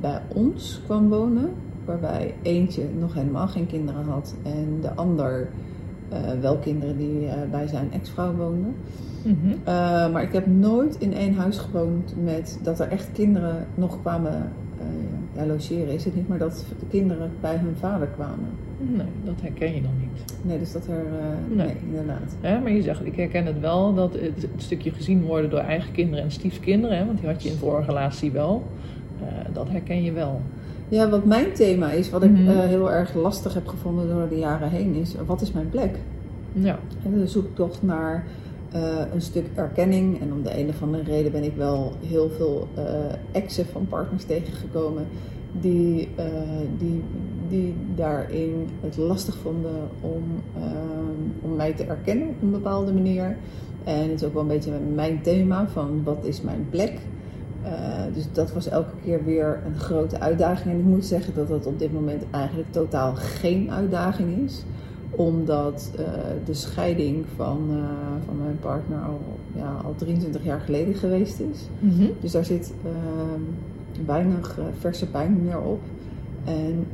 bij 0.00 0.20
ons 0.28 0.80
kwam 0.84 1.08
wonen, 1.08 1.50
waarbij 1.84 2.34
eentje 2.42 2.84
nog 2.98 3.14
helemaal 3.14 3.48
geen 3.48 3.66
kinderen 3.66 4.04
had 4.04 4.34
en 4.42 4.78
de 4.80 4.94
ander 4.94 5.48
wel 6.40 6.56
kinderen 6.56 6.96
die 6.96 7.28
bij 7.50 7.66
zijn 7.66 7.92
ex-vrouw 7.92 8.34
woonden. 8.34 8.74
Mm 9.24 9.38
-hmm. 9.42 9.50
uh, 9.50 10.12
maar 10.12 10.22
ik 10.22 10.32
heb 10.32 10.46
nooit 10.46 10.96
in 10.98 11.14
één 11.14 11.34
huis 11.34 11.58
gewoond 11.58 12.14
met 12.24 12.58
dat 12.62 12.80
er 12.80 12.88
echt 12.88 13.08
kinderen 13.12 13.66
nog 13.74 14.00
kwamen 14.00 14.52
ja, 15.36 15.46
logeren. 15.46 15.94
Is 15.94 16.04
het 16.04 16.14
niet, 16.16 16.28
maar 16.28 16.38
dat 16.38 16.64
de 16.78 16.86
kinderen 16.86 17.30
bij 17.40 17.56
hun 17.56 17.74
vader 17.78 18.08
kwamen. 18.08 18.48
Nee, 18.78 19.06
dat 19.24 19.40
herken 19.40 19.74
je 19.74 19.80
nog 19.80 19.90
niet. 20.00 20.24
Nee, 20.42 20.58
dus 20.58 20.72
dat 20.72 20.86
er. 20.86 21.04
Nee. 21.48 21.66
nee. 21.66 21.76
inderdaad. 21.90 22.36
Ja, 22.40 22.58
maar 22.58 22.72
je 22.72 22.82
zegt, 22.82 23.06
ik 23.06 23.16
herken 23.16 23.46
het 23.46 23.60
wel, 23.60 23.94
dat 23.94 24.12
het, 24.12 24.42
het 24.42 24.50
stukje 24.56 24.90
gezien 24.90 25.22
worden 25.22 25.50
door 25.50 25.58
eigen 25.58 25.92
kinderen 25.92 26.24
en 26.24 26.30
stiefkinderen, 26.30 26.96
hè, 26.96 27.04
want 27.06 27.18
die 27.18 27.28
had 27.28 27.42
je 27.42 27.48
in 27.48 27.56
vorige 27.56 27.88
relatie 27.88 28.30
wel. 28.30 28.62
dat 29.52 29.68
herken 29.68 30.02
je 30.02 30.12
wel. 30.12 30.40
Ja, 30.90 31.08
wat 31.08 31.24
mijn 31.24 31.52
thema 31.52 31.90
is, 31.90 32.10
wat 32.10 32.22
ik 32.22 32.30
mm 32.30 32.36
-hmm. 32.36 32.58
heel 32.58 32.90
erg 32.90 33.14
lastig 33.14 33.54
heb 33.54 33.66
gevonden 33.66 34.08
door 34.08 34.28
de 34.28 34.38
jaren 34.38 34.70
heen, 34.70 34.94
is: 34.94 35.14
wat 35.26 35.40
is 35.40 35.52
mijn 35.52 35.68
plek? 35.68 35.98
Ja. 36.52 36.78
En 37.04 37.18
de 37.18 37.26
zoektocht 37.26 37.82
naar 37.82 38.26
uh, 38.74 38.80
een 39.12 39.20
stuk 39.20 39.46
erkenning. 39.54 40.20
En 40.20 40.32
om 40.32 40.42
de 40.42 40.58
een 40.58 40.68
of 40.68 40.82
andere 40.82 41.02
reden 41.02 41.32
ben 41.32 41.44
ik 41.44 41.56
wel 41.56 41.92
heel 42.06 42.30
veel 42.30 42.68
uh, 42.78 42.84
exen 43.32 43.66
van 43.66 43.86
partners 43.88 44.24
tegengekomen 44.24 45.06
die, 45.60 46.08
die, 46.78 47.02
die 47.48 47.74
daarin 47.94 48.68
het 48.80 48.96
lastig 48.96 49.36
vonden 49.36 49.88
om, 50.00 50.22
om 51.40 51.56
mij 51.56 51.72
te 51.72 51.84
erkennen 51.84 52.28
op 52.28 52.42
een 52.42 52.50
bepaalde 52.50 52.92
manier. 52.92 53.36
En 53.84 54.10
het 54.10 54.20
is 54.20 54.24
ook 54.24 54.32
wel 54.32 54.42
een 54.42 54.48
beetje 54.48 54.72
mijn 54.94 55.22
thema 55.22 55.68
van 55.68 56.00
wat 56.04 56.24
is 56.24 56.40
mijn 56.42 56.66
plek. 56.70 56.98
Dus 58.14 58.32
dat 58.32 58.52
was 58.52 58.68
elke 58.68 58.94
keer 59.04 59.24
weer 59.24 59.60
een 59.66 59.78
grote 59.78 60.20
uitdaging. 60.20 60.74
En 60.74 60.80
ik 60.80 60.86
moet 60.86 61.06
zeggen 61.06 61.34
dat 61.34 61.48
dat 61.48 61.66
op 61.66 61.78
dit 61.78 61.92
moment 61.92 62.22
eigenlijk 62.30 62.72
totaal 62.72 63.14
geen 63.14 63.70
uitdaging 63.70 64.38
is 64.44 64.64
omdat 65.10 65.92
uh, 65.98 66.06
de 66.44 66.54
scheiding 66.54 67.24
van, 67.36 67.68
uh, 67.70 67.84
van 68.26 68.36
mijn 68.38 68.58
partner 68.60 68.98
al, 68.98 69.20
ja, 69.54 69.72
al 69.84 69.94
23 69.96 70.44
jaar 70.44 70.60
geleden 70.60 70.94
geweest 70.94 71.40
is. 71.40 71.68
Mm 71.78 71.90
-hmm. 71.90 72.10
Dus 72.20 72.32
daar 72.32 72.44
zit 72.44 72.74
uh, 72.84 72.90
weinig 74.06 74.58
verse 74.78 75.06
pijn 75.06 75.42
meer 75.42 75.60
op. 75.60 75.80
En, 76.44 76.86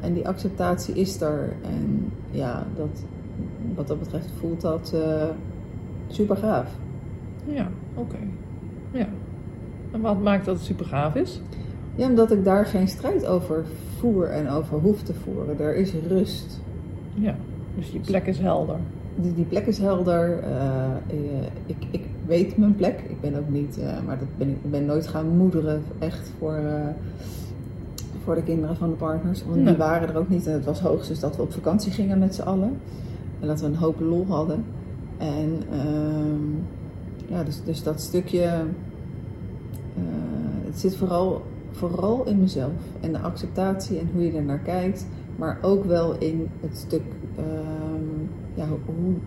en 0.00 0.12
die 0.12 0.28
acceptatie 0.28 0.94
is 0.94 1.20
er. 1.20 1.52
En 1.62 2.12
ja, 2.30 2.66
dat, 2.76 3.04
wat 3.74 3.88
dat 3.88 3.98
betreft 3.98 4.30
voelt 4.38 4.60
dat 4.60 4.94
super 6.08 6.36
gaaf. 6.36 6.70
Ja, 7.44 7.68
oké. 7.94 8.14
Okay. 8.14 8.28
Ja. 8.90 9.08
En 9.96 10.02
wat 10.02 10.22
maakt 10.22 10.44
dat 10.44 10.54
het 10.54 10.64
super 10.64 10.86
gaaf 10.86 11.14
is? 11.14 11.40
Ja, 11.94 12.08
omdat 12.08 12.32
ik 12.32 12.44
daar 12.44 12.66
geen 12.66 12.88
strijd 12.88 13.26
over 13.26 13.64
voer 13.98 14.26
en 14.26 14.48
over 14.48 14.78
hoef 14.78 15.02
te 15.02 15.14
voeren. 15.14 15.60
Er 15.60 15.76
is 15.76 15.92
rust. 16.08 16.60
Ja. 17.14 17.34
Dus 17.76 17.90
die 17.90 18.00
plek 18.00 18.26
is 18.26 18.38
helder. 18.38 18.76
Die, 19.14 19.34
die 19.34 19.44
plek 19.44 19.66
is 19.66 19.78
helder. 19.78 20.44
Uh, 20.44 21.16
ik, 21.66 21.76
ik 21.90 22.02
weet 22.26 22.56
mijn 22.56 22.74
plek. 22.74 23.00
Ik 23.08 23.20
ben 23.20 23.38
ook 23.38 23.48
niet, 23.48 23.78
uh, 23.78 23.84
maar 24.06 24.18
dat 24.18 24.28
ben 24.38 24.48
ik, 24.48 24.70
ben 24.70 24.84
nooit 24.84 25.06
gaan 25.06 25.28
moederen 25.28 25.82
echt 25.98 26.32
voor, 26.38 26.58
uh, 26.64 26.86
voor 28.24 28.34
de 28.34 28.42
kinderen 28.42 28.76
van 28.76 28.90
de 28.90 28.96
partners. 28.96 29.44
Want 29.44 29.56
nee. 29.56 29.64
die 29.64 29.76
waren 29.76 30.08
er 30.08 30.16
ook 30.16 30.28
niet. 30.28 30.46
En 30.46 30.52
het 30.52 30.64
was 30.64 30.80
hoogstens 30.80 31.20
dat 31.20 31.36
we 31.36 31.42
op 31.42 31.52
vakantie 31.52 31.92
gingen 31.92 32.18
met 32.18 32.34
z'n 32.34 32.42
allen. 32.42 32.78
En 33.40 33.46
dat 33.46 33.60
we 33.60 33.66
een 33.66 33.76
hoop 33.76 34.00
lol 34.00 34.26
hadden. 34.28 34.64
En 35.18 35.62
ja, 37.26 37.42
dus, 37.42 37.62
dus 37.64 37.82
dat 37.82 38.00
stukje. 38.00 38.64
Het 40.66 40.78
zit 40.78 40.96
vooral, 40.96 41.42
vooral 41.70 42.26
in 42.26 42.40
mezelf. 42.40 42.72
En 43.00 43.12
de 43.12 43.18
acceptatie 43.18 43.98
en 43.98 44.08
hoe 44.12 44.24
je 44.24 44.32
er 44.32 44.42
naar 44.42 44.58
kijkt. 44.58 45.06
Maar 45.36 45.58
ook 45.62 45.84
wel 45.84 46.18
in 46.18 46.48
het 46.60 46.76
stuk 46.76 47.02
um, 47.38 48.28
ja, 48.54 48.66
hoe, 48.68 48.78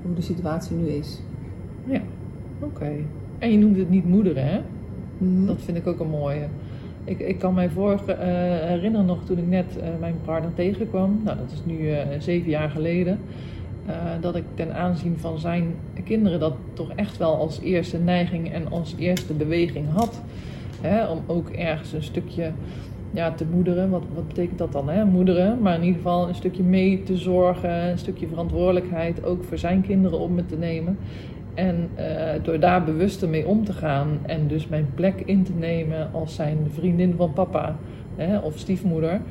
hoe, 0.01 0.13
de 0.15 0.21
situatie 0.21 0.75
nu 0.75 0.87
is. 0.87 1.19
Ja, 1.85 2.01
oké. 2.59 2.75
Okay. 2.75 3.05
En 3.39 3.51
je 3.51 3.57
noemt 3.57 3.77
het 3.77 3.89
niet 3.89 4.05
moederen, 4.05 4.47
hè? 4.47 4.61
Mm. 5.17 5.45
Dat 5.45 5.61
vind 5.61 5.77
ik 5.77 5.87
ook 5.87 5.99
een 5.99 6.09
mooie. 6.09 6.47
Ik, 7.03 7.19
ik 7.19 7.39
kan 7.39 7.53
mij 7.53 7.69
vorige, 7.69 8.11
uh, 8.11 8.17
herinneren 8.67 9.05
nog 9.05 9.25
toen 9.25 9.37
ik 9.37 9.47
net 9.47 9.65
uh, 9.77 9.83
mijn 9.99 10.15
partner 10.25 10.53
tegenkwam. 10.53 11.21
Nou, 11.23 11.37
dat 11.37 11.51
is 11.51 11.61
nu 11.65 11.77
uh, 11.77 11.99
zeven 12.19 12.49
jaar 12.49 12.69
geleden. 12.69 13.19
dat 14.21 14.35
ik 14.35 14.43
ten 14.53 14.75
aanzien 14.75 15.17
van 15.17 15.39
zijn 15.39 15.73
kinderen 16.03 16.39
dat 16.39 16.53
toch 16.73 16.91
echt 16.95 17.17
wel 17.17 17.35
als 17.35 17.59
eerste 17.59 17.97
neiging 17.97 18.51
en 18.51 18.71
als 18.71 18.95
eerste 18.97 19.33
beweging 19.33 19.85
had. 19.91 20.21
Hè, 20.81 21.05
om 21.05 21.21
ook 21.27 21.49
ergens 21.49 21.93
een 21.93 22.03
stukje 22.03 22.51
ja, 23.11 23.31
te 23.31 23.45
moederen. 23.51 23.89
Wat, 23.89 24.03
wat 24.13 24.27
betekent 24.27 24.57
dat 24.57 24.71
dan, 24.71 24.89
hè? 24.89 25.05
Moederen. 25.05 25.61
Maar 25.61 25.75
in 25.75 25.83
ieder 25.83 25.97
geval 25.97 26.27
een 26.27 26.35
stukje 26.35 26.63
mee 26.63 27.03
te 27.03 27.17
zorgen. 27.17 27.89
Een 27.89 27.97
stukje 27.97 28.27
verantwoordelijkheid 28.27 29.25
ook 29.25 29.43
voor 29.43 29.57
zijn 29.57 29.81
kinderen 29.81 30.19
op 30.19 30.29
me 30.29 30.45
te 30.45 30.57
nemen. 30.57 30.97
En 31.53 31.89
uh, 31.99 32.43
door 32.43 32.59
daar 32.59 32.83
bewuster 32.83 33.29
mee 33.29 33.47
om 33.47 33.65
te 33.65 33.73
gaan 33.73 34.19
en 34.25 34.47
dus 34.47 34.67
mijn 34.67 34.87
plek 34.95 35.21
in 35.25 35.43
te 35.43 35.53
nemen 35.53 36.09
als 36.13 36.35
zijn 36.35 36.57
vriendin 36.73 37.13
van 37.17 37.33
papa 37.33 37.75
hè, 38.15 38.37
of 38.37 38.57
stiefmoeder. 38.57 39.21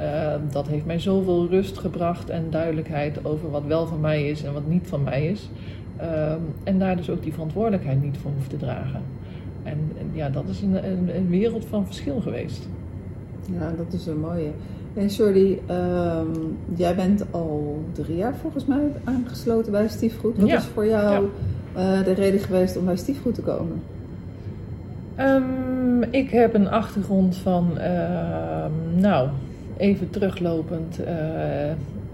Uh, 0.00 0.34
dat 0.50 0.68
heeft 0.68 0.86
mij 0.86 0.98
zoveel 0.98 1.48
rust 1.48 1.78
gebracht 1.78 2.30
en 2.30 2.50
duidelijkheid 2.50 3.24
over 3.24 3.50
wat 3.50 3.64
wel 3.66 3.86
van 3.86 4.00
mij 4.00 4.28
is 4.28 4.44
en 4.44 4.52
wat 4.52 4.66
niet 4.66 4.86
van 4.86 5.02
mij 5.02 5.26
is. 5.26 5.50
Uh, 6.00 6.32
en 6.64 6.78
daar 6.78 6.96
dus 6.96 7.10
ook 7.10 7.22
die 7.22 7.32
verantwoordelijkheid 7.32 8.02
niet 8.02 8.16
voor 8.16 8.30
hoeft 8.36 8.50
te 8.50 8.56
dragen. 8.56 9.02
En, 9.64 9.78
en 9.98 10.10
ja, 10.12 10.28
dat 10.28 10.44
is 10.48 10.62
een, 10.62 10.90
een, 10.90 11.16
een 11.16 11.28
wereld 11.28 11.64
van 11.64 11.86
verschil 11.86 12.20
geweest. 12.20 12.68
Ja, 13.58 13.72
dat 13.76 13.92
is 13.92 14.06
een 14.06 14.20
mooie. 14.20 14.50
En 14.94 15.06
Jordi, 15.06 15.60
um, 15.70 16.56
jij 16.74 16.94
bent 16.94 17.24
al 17.30 17.84
drie 17.92 18.16
jaar 18.16 18.34
volgens 18.34 18.66
mij 18.66 18.92
aangesloten 19.04 19.72
bij 19.72 19.88
Stiefgoed. 19.88 20.36
Wat 20.36 20.48
ja. 20.48 20.56
is 20.56 20.64
voor 20.64 20.86
jou 20.86 21.28
ja. 21.74 21.98
uh, 21.98 22.04
de 22.04 22.12
reden 22.12 22.40
geweest 22.40 22.76
om 22.76 22.84
bij 22.84 22.96
Stiefgoed 22.96 23.34
te 23.34 23.40
komen? 23.40 23.82
Um, 25.20 26.02
ik 26.02 26.30
heb 26.30 26.54
een 26.54 26.68
achtergrond 26.68 27.36
van, 27.36 27.70
uh, 27.76 28.64
nou, 28.94 29.28
even 29.76 30.10
teruglopend, 30.10 31.00
uh, 31.00 31.06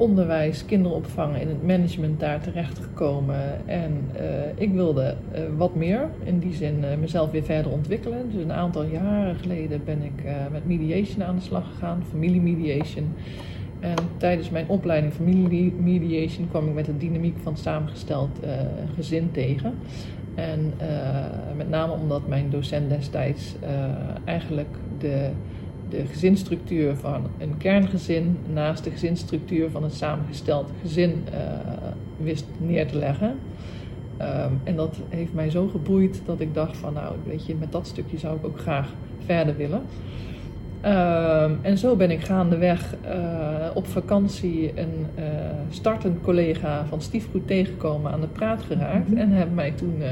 onderwijs, 0.00 0.64
kinderopvang 0.64 1.40
in 1.40 1.49
het 1.49 1.66
management 1.66 2.21
daar 2.21 2.40
terecht 2.40 2.78
gekomen. 2.78 3.69
En 3.69 3.92
uh, 4.14 4.21
ik 4.54 4.73
wilde 4.73 5.14
uh, 5.35 5.40
wat 5.57 5.75
meer, 5.75 6.09
in 6.25 6.38
die 6.38 6.54
zin 6.54 6.78
uh, 6.78 6.87
mezelf 7.00 7.30
weer 7.30 7.42
verder 7.42 7.73
ontwikkelen. 7.73 8.30
Dus 8.30 8.42
een 8.42 8.52
aantal 8.52 8.85
jaren 8.85 9.35
geleden 9.35 9.80
ben 9.85 10.02
ik 10.02 10.25
met 10.52 10.66
mediation 10.66 11.25
aan 11.25 11.37
de 11.37 11.42
slag 11.42 11.66
gegaan, 11.73 12.02
familiemediation. 12.11 13.14
En 13.80 13.97
tijdens 14.16 14.50
mijn 14.50 14.69
opleiding 14.69 15.12
familiemediation 15.12 16.49
kwam 16.49 16.69
ik 16.69 16.75
met 16.75 16.85
de 16.85 16.97
dynamiek 16.97 17.37
van 17.42 17.57
samengesteld 17.57 18.38
gezin 18.95 19.30
tegen. 19.33 19.75
En 20.35 20.73
met 21.57 21.69
name 21.69 21.92
omdat 21.92 22.28
mijn 22.28 22.50
docent 22.50 22.88
destijds 22.88 23.54
eigenlijk 24.25 24.76
de 24.99 25.30
de 25.90 26.06
gezinsstructuur 26.06 26.97
van 26.97 27.26
een 27.38 27.56
kerngezin 27.56 28.38
naast 28.52 28.85
de 28.85 28.90
gezinsstructuur 28.90 29.70
van 29.70 29.85
een 29.85 29.90
samengesteld 29.90 30.70
gezin 30.80 31.25
uh, 31.32 31.38
wist 32.16 32.44
neer 32.59 32.87
te 32.87 32.99
leggen. 32.99 33.38
Um, 34.20 34.61
en 34.64 34.76
dat 34.76 34.97
heeft 35.09 35.35
mij 35.35 35.50
zo 35.50 35.68
geboeid 35.68 36.23
dat 36.25 36.40
ik 36.40 36.54
dacht 36.54 36.76
van 36.76 36.92
nou 36.92 37.14
weet 37.26 37.47
je, 37.47 37.54
met 37.54 37.73
dat 37.73 37.87
stukje 37.87 38.18
zou 38.18 38.37
ik 38.37 38.47
ook 38.47 38.59
graag 38.59 38.88
verder 39.25 39.56
willen. 39.56 39.82
Ehm, 40.80 41.52
en 41.62 41.78
zo 41.78 41.97
ben 41.97 42.11
ik 42.11 42.20
gaandeweg 42.20 42.94
uh, 43.04 43.66
op 43.75 43.87
vakantie 43.87 44.73
een 44.78 45.06
uh, 45.18 45.25
startend 45.70 46.23
collega 46.23 46.85
van 46.88 47.00
Stiefgoed 47.00 47.47
tegengekomen 47.47 48.12
aan 48.12 48.20
de 48.20 48.26
praat 48.26 48.62
geraakt. 48.62 49.09
Mhm. 49.09 49.18
En 49.18 49.30
heb 49.30 49.54
mij 49.54 49.70
toen 49.70 49.94
uh, 49.99 50.06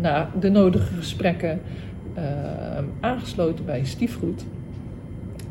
na 0.00 0.30
de 0.40 0.50
nodige 0.50 0.94
gesprekken 0.94 1.60
aangesloten 3.00 3.64
bij 3.64 3.84
Stiefgoed. 3.84 4.44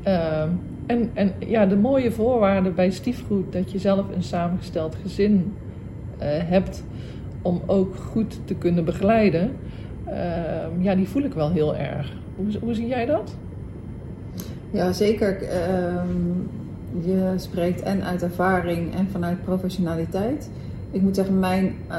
Ehm, 0.03 0.49
en, 0.85 1.09
en 1.13 1.33
ja, 1.39 1.65
de 1.65 1.75
mooie 1.75 2.11
voorwaarde 2.11 2.69
bij 2.69 2.89
Stiefgoed 2.91 3.53
dat 3.53 3.71
je 3.71 3.79
zelf 3.79 4.05
een 4.15 4.23
samengesteld 4.23 4.95
gezin 5.01 5.53
hebt 6.23 6.83
om 7.41 7.61
ook 7.65 7.95
goed 7.95 8.39
te 8.45 8.55
kunnen 8.55 8.85
begeleiden. 8.85 9.51
Ehm, 10.05 10.81
ja, 10.81 10.95
die 10.95 11.07
voel 11.07 11.23
ik 11.23 11.33
wel 11.33 11.51
heel 11.51 11.75
erg. 11.75 12.13
Hoe, 12.35 12.45
hoe 12.61 12.73
zie 12.73 12.87
jij 12.87 13.05
dat? 13.05 13.35
Ja, 14.71 14.91
zeker. 14.91 15.37
Je 17.01 17.33
spreekt 17.35 17.81
en 17.81 18.03
uit 18.03 18.23
ervaring 18.23 18.95
en 18.95 19.07
vanuit 19.11 19.43
professionaliteit. 19.43 20.49
Ik 20.91 21.01
moet 21.01 21.15
zeggen, 21.15 21.39
mijn, 21.39 21.73
uh, 21.89 21.95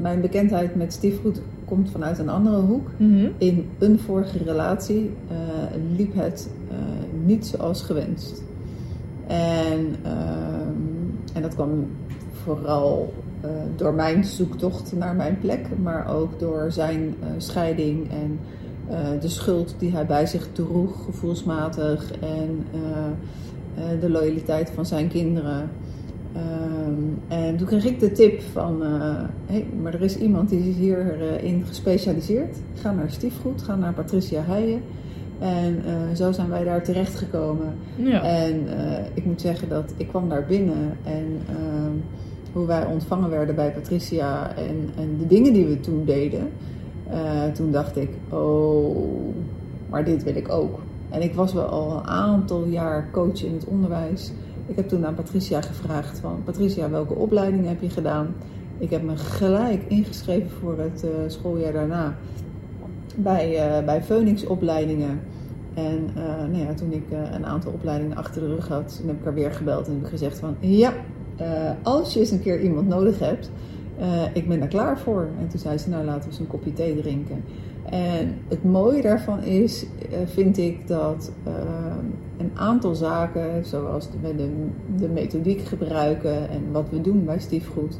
mijn 0.00 0.20
bekendheid 0.20 0.74
met 0.74 0.92
stiefgoed 0.92 1.40
komt 1.68 1.90
vanuit 1.90 2.18
een 2.18 2.28
andere 2.28 2.56
hoek. 2.56 2.88
Mm 2.96 3.18
-hmm. 3.18 3.32
In 3.38 3.68
een 3.78 3.98
vorige 3.98 4.38
relatie 4.38 5.10
uh, 5.30 5.36
liep 5.96 6.14
het 6.14 6.50
uh, 6.70 6.76
niet 7.24 7.46
zoals 7.46 7.82
gewenst. 7.82 8.42
En, 9.26 9.78
um, 9.78 11.18
en 11.34 11.42
dat 11.42 11.54
kwam 11.54 11.86
vooral 12.32 13.12
door 13.76 13.94
mijn 13.94 14.24
zoektocht 14.24 14.92
naar 14.96 15.14
mijn 15.14 15.38
plek, 15.38 15.66
maar 15.82 16.14
ook 16.14 16.38
door 16.38 16.66
zijn 16.72 17.14
scheiding 17.36 18.10
en 18.10 18.38
de 19.20 19.28
schuld 19.28 19.74
die 19.78 19.92
hij 19.92 20.06
bij 20.06 20.26
zich 20.26 20.48
droeg, 20.52 21.04
gevoelsmatig, 21.04 22.12
en 22.20 22.64
de 24.00 24.10
loyaliteit 24.10 24.70
van 24.70 24.86
zijn 24.86 25.08
kinderen. 25.08 25.70
En 27.28 27.56
toen 27.56 27.66
kreeg 27.66 27.84
ik 27.84 28.00
de 28.00 28.12
tip 28.12 28.40
van, 28.40 28.82
hé, 28.82 29.26
hey, 29.46 29.66
maar 29.82 29.94
er 29.94 30.02
is 30.02 30.18
iemand 30.18 30.48
die 30.48 30.68
is 30.68 30.76
hierin 30.76 31.64
gespecialiseerd. 31.66 32.56
Ga 32.74 32.92
naar 32.92 33.10
Stiefgoed, 33.10 33.62
ga 33.62 33.76
naar 33.76 33.92
Patricia 33.92 34.42
Heijen. 34.42 34.80
En 35.38 35.82
zo 36.16 36.32
zijn 36.32 36.48
wij 36.48 36.64
daar 36.64 36.82
terechtgekomen. 36.82 37.74
Ja. 37.96 38.22
En 38.22 38.62
ik 39.14 39.24
moet 39.24 39.40
zeggen 39.40 39.68
dat 39.68 39.92
ik 39.96 40.08
kwam 40.08 40.28
daar 40.28 40.46
binnen 40.46 40.96
en 41.04 41.40
hoe 42.52 42.66
wij 42.66 42.86
ontvangen 42.86 43.30
werden 43.30 43.54
bij 43.54 43.72
Patricia 43.72 44.56
en, 44.56 44.90
en 44.96 45.16
de 45.18 45.26
dingen 45.26 45.52
die 45.52 45.66
we 45.66 45.80
toen 45.80 46.04
deden. 46.04 46.48
Uh, 47.10 47.52
toen 47.52 47.72
dacht 47.72 47.96
ik, 47.96 48.10
oh, 48.28 48.96
maar 49.90 50.04
dit 50.04 50.22
wil 50.22 50.36
ik 50.36 50.52
ook. 50.52 50.78
En 51.10 51.22
ik 51.22 51.34
was 51.34 51.52
wel 51.52 51.64
al 51.64 51.96
een 51.96 52.06
aantal 52.06 52.64
jaar 52.64 53.08
coach 53.10 53.44
in 53.44 53.52
het 53.52 53.64
onderwijs. 53.64 54.32
Ik 54.68 54.76
heb 54.76 54.88
toen 54.88 55.06
aan 55.06 55.14
Patricia 55.14 55.60
gevraagd 55.60 56.18
van, 56.18 56.42
Patricia, 56.44 56.90
welke 56.90 57.14
opleiding 57.14 57.66
heb 57.66 57.82
je 57.82 57.90
gedaan? 57.90 58.34
Ik 58.78 58.90
heb 58.90 59.02
me 59.02 59.16
gelijk 59.16 59.82
ingeschreven 59.88 60.50
voor 60.50 60.78
het 60.78 61.04
uh, 61.04 61.10
schooljaar 61.26 61.72
daarna 61.72 62.16
bij, 63.16 63.78
uh, 63.78 63.84
bij 63.84 64.02
Phoenix 64.02 64.46
opleidingen. 64.46 65.20
En 65.74 66.10
nou 66.50 66.58
ja, 66.58 66.74
toen 66.74 66.92
ik 66.92 67.04
een 67.32 67.46
aantal 67.46 67.72
opleidingen 67.72 68.16
achter 68.16 68.40
de 68.40 68.46
rug 68.46 68.68
had, 68.68 68.96
toen 68.98 69.08
heb 69.08 69.18
ik 69.18 69.24
haar 69.24 69.34
weer 69.34 69.52
gebeld 69.52 69.86
en 69.86 69.92
heb 69.92 70.02
ik 70.02 70.08
gezegd 70.08 70.38
van, 70.38 70.56
ja, 70.60 70.92
als 71.82 72.14
je 72.14 72.20
eens 72.20 72.30
een 72.30 72.42
keer 72.42 72.60
iemand 72.60 72.88
nodig 72.88 73.18
hebt, 73.18 73.50
ik 74.32 74.48
ben 74.48 74.60
er 74.60 74.68
klaar 74.68 74.98
voor. 74.98 75.28
En 75.40 75.48
toen 75.48 75.60
zei 75.60 75.78
ze, 75.78 75.88
nou 75.88 76.04
laten 76.04 76.22
we 76.22 76.28
eens 76.28 76.38
een 76.38 76.46
kopje 76.46 76.72
thee 76.72 77.00
drinken. 77.00 77.44
En 77.90 78.34
het 78.48 78.64
mooie 78.64 79.02
daarvan 79.02 79.42
is, 79.42 79.84
uh, 79.84 80.18
vind 80.26 80.58
ik, 80.58 80.86
dat 80.86 81.32
uh, 81.46 81.52
een 82.36 82.50
aantal 82.54 82.94
zaken, 82.94 83.64
zoals 83.66 84.08
we 84.22 84.36
de, 84.36 84.48
de 84.96 85.08
methodiek 85.08 85.60
gebruiken 85.60 86.50
en 86.50 86.62
wat 86.72 86.90
we 86.90 87.00
doen 87.00 87.24
bij 87.24 87.38
stiefgoed, 87.38 87.98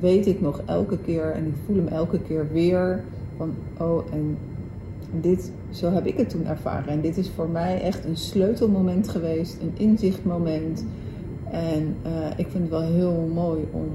weet 0.00 0.26
ik 0.26 0.40
nog 0.40 0.62
elke 0.66 0.98
keer 0.98 1.32
en 1.32 1.46
ik 1.46 1.54
voel 1.66 1.76
hem 1.76 1.88
elke 1.88 2.20
keer 2.20 2.46
weer 2.52 3.04
van, 3.36 3.54
oh, 3.78 4.02
en 4.12 4.38
dit, 5.20 5.52
zo 5.70 5.90
heb 5.90 6.06
ik 6.06 6.16
het 6.16 6.30
toen 6.30 6.46
ervaren. 6.46 6.88
En 6.88 7.00
dit 7.00 7.16
is 7.16 7.30
voor 7.30 7.48
mij 7.48 7.80
echt 7.80 8.04
een 8.04 8.16
sleutelmoment 8.16 9.08
geweest, 9.08 9.56
een 9.60 9.72
inzichtmoment. 9.74 10.84
En 11.50 11.96
ik 12.36 12.46
vind 12.48 12.62
het 12.62 12.70
wel 12.70 12.82
heel 12.82 13.30
mooi 13.34 13.66
om 13.72 13.88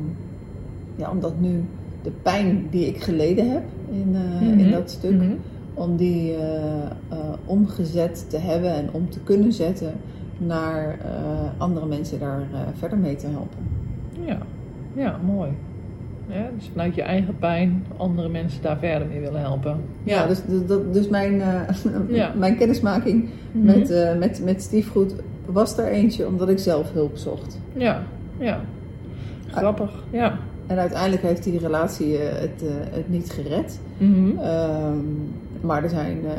ja, 0.95 1.11
omdat 1.11 1.39
nu 1.39 1.63
de 2.01 2.11
pijn 2.21 2.67
die 2.69 2.87
ik 2.87 3.03
geleden 3.03 3.51
heb 3.51 3.63
in, 3.91 4.07
uh, 4.11 4.41
mm 4.41 4.49
-hmm. 4.49 4.59
in 4.59 4.71
dat 4.71 4.89
stuk, 4.89 5.11
mm 5.11 5.19
-hmm. 5.19 5.37
om 5.73 5.95
die 5.95 6.31
uh, 6.31 6.39
uh, 7.11 7.17
omgezet 7.45 8.29
te 8.29 8.37
hebben 8.37 8.73
en 8.73 8.89
om 8.91 9.09
te 9.09 9.19
kunnen 9.19 9.53
zetten 9.53 9.93
naar 10.37 10.99
andere 11.57 11.85
mensen 11.85 12.19
daar 12.19 12.47
verder 12.77 12.97
mee 12.97 13.15
te 13.15 13.27
helpen. 13.27 13.59
Ja, 14.25 14.37
ja 14.93 15.19
mooi. 15.25 15.49
Ja, 16.27 16.49
dus 16.55 16.69
vanuit 16.71 16.95
je 16.95 17.01
eigen 17.01 17.37
pijn 17.37 17.85
andere 17.97 18.29
mensen 18.29 18.61
daar 18.61 18.77
verder 18.77 19.07
mee 19.07 19.19
willen 19.19 19.41
helpen. 19.41 19.81
Ja, 20.03 20.27
dus, 20.27 20.41
dus, 20.45 20.81
dus 20.91 21.09
mijn, 21.09 21.41
ja. 22.09 22.33
mijn 22.35 22.57
kennismaking 22.57 23.29
Mhm. 23.57 23.65
met, 23.65 24.17
met, 24.17 24.41
met 24.43 24.61
stiefgoed 24.61 25.15
was 25.45 25.77
er 25.77 25.87
eentje 25.87 26.27
omdat 26.27 26.49
ik 26.49 26.59
zelf 26.59 26.91
hulp 26.91 27.17
zocht. 27.17 27.59
Ja, 27.73 28.03
ja. 28.37 28.61
Grappig, 29.47 30.03
ja. 30.09 30.37
En 30.67 30.77
uiteindelijk 30.77 31.21
heeft 31.21 31.43
die 31.43 31.59
relatie 31.59 32.13
uh, 32.13 32.19
het, 32.19 32.63
uh, 32.63 32.69
het 32.91 33.09
niet 33.09 33.31
gered. 33.31 33.79
Mm 33.97 34.13
-hmm. 34.13 34.39
um, 34.39 35.33
maar 35.61 35.83
er 35.83 35.89
zijn 35.89 36.17
uh, 36.23 36.31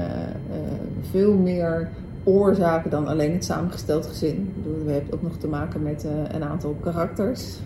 veel 1.10 1.34
meer 1.34 1.88
oorzaken 2.24 2.90
dan 2.90 3.06
alleen 3.06 3.32
het 3.32 3.44
samengesteld 3.44 4.06
gezin. 4.06 4.52
We 4.84 4.92
hebben 4.92 5.14
ook 5.14 5.22
nog 5.22 5.36
te 5.36 5.48
maken 5.48 5.82
met 5.82 6.06
een 6.32 6.44
aantal 6.44 6.76
karakters. 6.80 7.56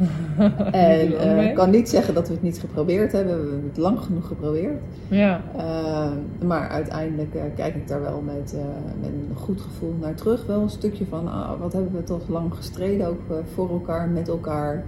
en 0.72 1.38
ik 1.48 1.54
kan 1.54 1.70
niet 1.70 1.88
zeggen 1.88 2.14
dat 2.14 2.28
we 2.28 2.34
het 2.34 2.42
niet 2.42 2.58
geprobeerd 2.58 3.12
hebben. 3.12 3.34
We 3.34 3.50
hebben 3.50 3.68
het 3.68 3.78
lang 3.78 3.98
genoeg 3.98 4.26
geprobeerd. 4.26 4.80
Ja. 5.08 5.40
Ehm, 5.56 6.46
maar 6.46 6.68
uiteindelijk 6.68 7.36
kijk 7.56 7.74
ik 7.74 7.88
daar 7.88 8.00
wel 8.00 8.20
met, 8.20 8.54
met 9.00 9.10
een 9.10 9.36
goed 9.36 9.60
gevoel 9.60 9.94
naar 10.00 10.14
terug. 10.14 10.46
Wel 10.46 10.60
een 10.62 10.70
stukje 10.70 11.06
van 11.06 11.28
ah, 11.28 11.60
wat 11.60 11.72
hebben 11.72 11.92
we 11.92 12.04
toch 12.04 12.28
lang 12.28 12.54
gestreden, 12.54 13.06
ook 13.06 13.20
voor 13.54 13.70
elkaar, 13.70 14.08
met 14.08 14.28
elkaar. 14.28 14.84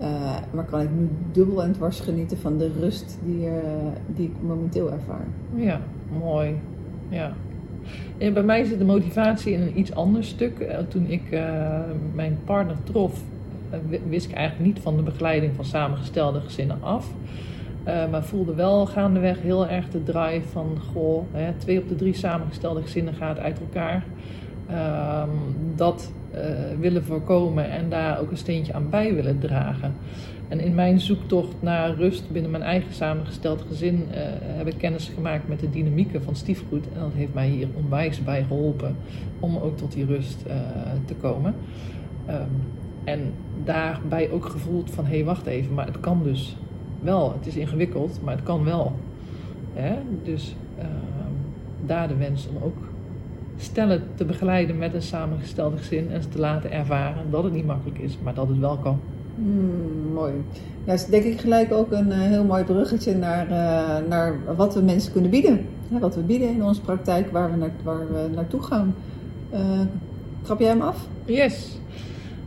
Uh, 0.00 0.36
maar 0.52 0.64
kan 0.64 0.80
ik 0.80 0.90
nu 0.90 1.08
dubbel 1.32 1.62
en 1.62 1.72
dwars 1.72 2.00
genieten 2.00 2.38
van 2.38 2.58
de 2.58 2.70
rust 2.80 3.18
die, 3.24 3.46
uh, 3.46 3.52
die 4.06 4.26
ik 4.26 4.32
momenteel 4.40 4.92
ervaar. 4.92 5.26
Ja, 5.54 5.80
mooi. 6.18 6.54
Ja. 7.08 7.32
En 8.18 8.32
bij 8.32 8.42
mij 8.42 8.64
zit 8.64 8.78
de 8.78 8.84
motivatie 8.84 9.52
in 9.52 9.60
een 9.60 9.78
iets 9.78 9.94
ander 9.94 10.24
stuk. 10.24 10.58
Uh, 10.58 10.78
toen 10.88 11.06
ik 11.06 11.22
mijn 12.14 12.38
partner 12.44 12.76
trof, 12.82 13.22
wist 14.08 14.28
ik 14.28 14.34
eigenlijk 14.34 14.74
niet 14.74 14.82
van 14.82 14.96
de 14.96 15.02
begeleiding 15.02 15.54
van 15.54 15.64
samengestelde 15.64 16.40
gezinnen 16.40 16.78
af. 16.80 17.10
maar 17.84 18.24
voelde 18.24 18.54
wel 18.54 18.86
gaandeweg 18.86 19.42
heel 19.42 19.66
erg 19.66 19.88
de 19.88 20.02
drive 20.02 20.48
van, 20.48 20.78
goh, 20.92 21.22
hè, 21.32 21.52
twee 21.52 21.78
op 21.78 21.88
de 21.88 21.94
drie 21.94 22.14
samengestelde 22.14 22.82
gezinnen 22.82 23.14
gaat 23.14 23.38
uit 23.38 23.60
elkaar. 23.60 24.04
Um, 24.70 25.30
dat 25.76 26.12
willen 26.80 27.04
voorkomen 27.04 27.70
en 27.70 27.88
daar 27.88 28.20
ook 28.20 28.30
een 28.30 28.36
steentje 28.36 28.72
aan 28.72 28.90
bij 28.90 29.14
willen 29.14 29.38
dragen. 29.38 29.94
En 30.48 30.60
in 30.60 30.74
mijn 30.74 31.00
zoektocht 31.00 31.54
naar 31.60 31.94
rust 31.94 32.30
binnen 32.30 32.50
mijn 32.50 32.62
eigen 32.62 32.94
samengesteld 32.94 33.64
gezin 33.68 33.94
uh, 33.94 34.16
heb 34.40 34.66
ik 34.66 34.78
kennis 34.78 35.08
gemaakt 35.14 35.48
met 35.48 35.60
de 35.60 35.70
dynamieken 35.70 36.22
van 36.22 36.36
stiefgoed. 36.36 36.84
En 36.94 37.00
dat 37.00 37.12
heeft 37.14 37.34
mij 37.34 37.48
hier 37.48 37.68
onwijs 37.74 38.24
bij 38.24 38.44
geholpen 38.44 38.96
om 39.40 39.56
ook 39.56 39.76
tot 39.76 39.92
die 39.92 40.06
rust 40.06 40.44
uh, 40.46 40.54
te 41.04 41.14
komen. 41.14 41.54
Um, 42.28 42.34
en 43.04 43.32
daarbij 43.64 44.30
ook 44.30 44.46
gevoeld 44.46 44.90
van, 44.90 45.04
hé 45.04 45.14
hey, 45.14 45.24
wacht 45.24 45.46
even, 45.46 45.74
maar 45.74 45.86
het 45.86 46.00
kan 46.00 46.22
dus 46.22 46.56
wel. 47.00 47.32
Het 47.32 47.46
is 47.46 47.56
ingewikkeld, 47.56 48.20
maar 48.24 48.34
het 48.34 48.44
kan 48.44 48.64
wel. 48.64 48.92
Hè? 49.74 49.94
Dus 50.24 50.56
daar 51.86 52.08
de 52.08 52.16
wens 52.16 52.48
om 52.48 52.62
ook 52.62 52.76
stellen 53.56 54.02
te 54.14 54.24
begeleiden 54.24 54.78
met 54.78 54.94
een 54.94 55.02
samengestelde 55.02 55.76
gezin 55.76 56.10
en 56.10 56.22
ze 56.22 56.28
te 56.28 56.38
laten 56.38 56.72
ervaren 56.72 57.30
dat 57.30 57.44
het 57.44 57.52
niet 57.52 57.66
makkelijk 57.66 57.98
is, 57.98 58.18
maar 58.22 58.34
dat 58.34 58.48
het 58.48 58.58
wel 58.58 58.76
kan. 58.76 59.00
Hmm, 59.34 60.12
mooi. 60.12 60.32
Ja, 60.84 60.92
dat 60.92 60.94
is 60.94 61.06
denk 61.06 61.24
ik 61.24 61.40
gelijk 61.40 61.72
ook 61.72 61.92
een 61.92 62.08
uh, 62.08 62.14
heel 62.14 62.44
mooi 62.44 62.64
bruggetje 62.64 63.14
naar, 63.14 63.46
uh, 63.46 64.08
naar 64.08 64.34
wat 64.56 64.74
we 64.74 64.80
mensen 64.80 65.12
kunnen 65.12 65.30
bieden. 65.30 65.66
Ja, 65.88 65.98
wat 65.98 66.14
we 66.14 66.20
bieden 66.20 66.48
in 66.48 66.64
onze 66.64 66.80
praktijk, 66.80 67.30
waar 67.30 67.50
we, 67.50 67.56
naar, 67.56 67.70
waar 67.82 68.12
we 68.12 68.28
naartoe 68.34 68.62
gaan. 68.62 68.94
Uh, 69.52 69.60
trap 70.42 70.60
jij 70.60 70.68
hem 70.68 70.80
af? 70.80 71.06
Yes. 71.24 71.78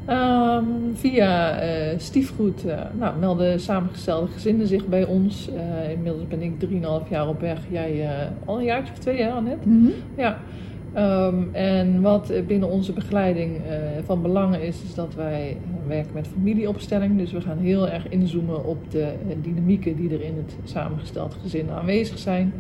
Um, 0.10 0.66
via 0.94 1.60
stiefgoed 1.98 2.64
nou, 3.00 3.20
melden 3.20 3.60
samengestelde 3.60 4.28
gezinnen 4.28 4.68
zich 4.68 4.86
bij 4.86 5.06
ons. 5.06 5.50
inmiddels 5.94 6.28
ben 6.28 6.42
ik 6.42 6.54
3,5 7.04 7.10
jaar 7.10 7.28
op 7.28 7.40
weg. 7.40 7.60
Jij 7.70 8.10
al 8.46 8.58
een 8.58 8.64
jaartje 8.64 8.94
of 8.94 9.00
twee 9.00 9.18
jaar 9.18 9.44
net. 9.44 9.66
Mm 9.66 9.84
-hmm. 9.84 9.94
Ja. 10.18 10.38
Um, 10.98 11.50
en 11.52 12.02
wat 12.02 12.32
binnen 12.48 12.70
onze 12.70 12.94
begeleiding 12.94 13.58
uh, 13.58 13.62
van 14.06 14.22
belang 14.22 14.56
is, 14.56 14.84
is 14.84 14.94
dat 14.94 15.16
wij 15.16 15.58
werken 15.88 16.14
met 16.14 16.28
familieopstelling. 16.28 17.18
Dus 17.18 17.32
we 17.32 17.42
gaan 17.42 17.58
heel 17.58 17.90
erg 17.90 18.10
inzoomen 18.10 18.66
op 18.66 18.92
de 18.92 19.14
uh, 19.28 19.36
dynamieken 19.42 19.96
die 19.96 20.14
er 20.14 20.22
in 20.22 20.36
het 20.36 20.56
samengesteld 20.64 21.38
gezin 21.42 21.70
aanwezig 21.70 22.20
zijn. 22.20 22.54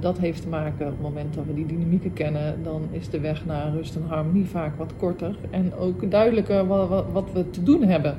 dat 0.00 0.18
heeft 0.18 0.42
te 0.42 0.48
maken 0.48 0.86
op 0.86 0.92
het 0.92 1.00
moment 1.00 1.34
dat 1.34 1.44
we 1.46 1.54
die 1.54 1.66
dynamieken 1.66 2.12
kennen, 2.12 2.62
dan 2.62 2.82
is 2.90 3.08
de 3.08 3.20
weg 3.20 3.46
naar 3.46 3.72
rust 3.72 3.96
en 3.96 4.02
harmonie 4.06 4.46
vaak 4.46 4.76
wat 4.76 4.92
korter 4.96 5.36
en 5.50 5.74
ook 5.74 6.10
duidelijker 6.10 6.66
wat 7.12 7.32
we 7.32 7.50
te 7.50 7.62
doen 7.62 7.82
hebben. 7.82 8.16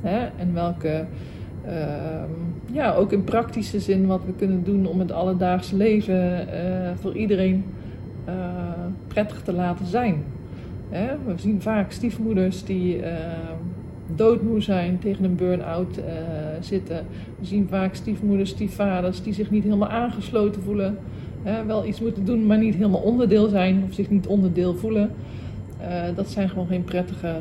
Hè? 0.00 0.26
En 0.36 0.54
welke, 0.54 1.04
ehm, 1.64 2.30
ja, 2.72 2.94
ook 2.94 3.12
in 3.12 3.24
praktische 3.24 3.80
zin 3.80 4.06
wat 4.06 4.24
we 4.26 4.32
kunnen 4.32 4.64
doen 4.64 4.86
om 4.86 4.98
het 4.98 5.12
alledaagse 5.12 5.76
leven 5.76 6.48
voor 7.00 7.16
iedereen 7.16 7.64
prettig 9.08 9.42
te 9.42 9.52
laten 9.52 9.86
zijn. 9.86 10.24
Hè? 10.88 11.06
We 11.24 11.32
zien 11.36 11.62
vaak 11.62 11.92
stiefmoeders 11.92 12.64
die 12.64 13.02
ehm, 13.02 13.56
doodmoe 14.16 14.60
zijn, 14.60 14.98
tegen 14.98 15.24
een 15.24 15.36
burn-out 15.36 15.98
uh, 15.98 16.04
zitten. 16.60 17.06
We 17.38 17.46
zien 17.46 17.68
vaak 17.68 17.94
stiefmoeders, 17.94 18.50
stiefvaders 18.50 19.22
die 19.22 19.32
zich 19.32 19.50
niet 19.50 19.64
helemaal 19.64 19.88
aangesloten 19.88 20.62
voelen. 20.62 20.98
Hè? 21.42 21.64
Wel 21.64 21.86
iets 21.86 22.00
moeten 22.00 22.24
doen, 22.24 22.46
maar 22.46 22.58
niet 22.58 22.74
helemaal 22.74 23.00
onderdeel 23.00 23.48
zijn 23.48 23.82
of 23.88 23.94
zich 23.94 24.10
niet 24.10 24.26
onderdeel 24.26 24.74
voelen. 24.74 25.10
Uh, 25.80 26.16
dat 26.16 26.30
zijn 26.30 26.48
gewoon 26.48 26.66
geen 26.66 26.84
prettige, 26.84 27.36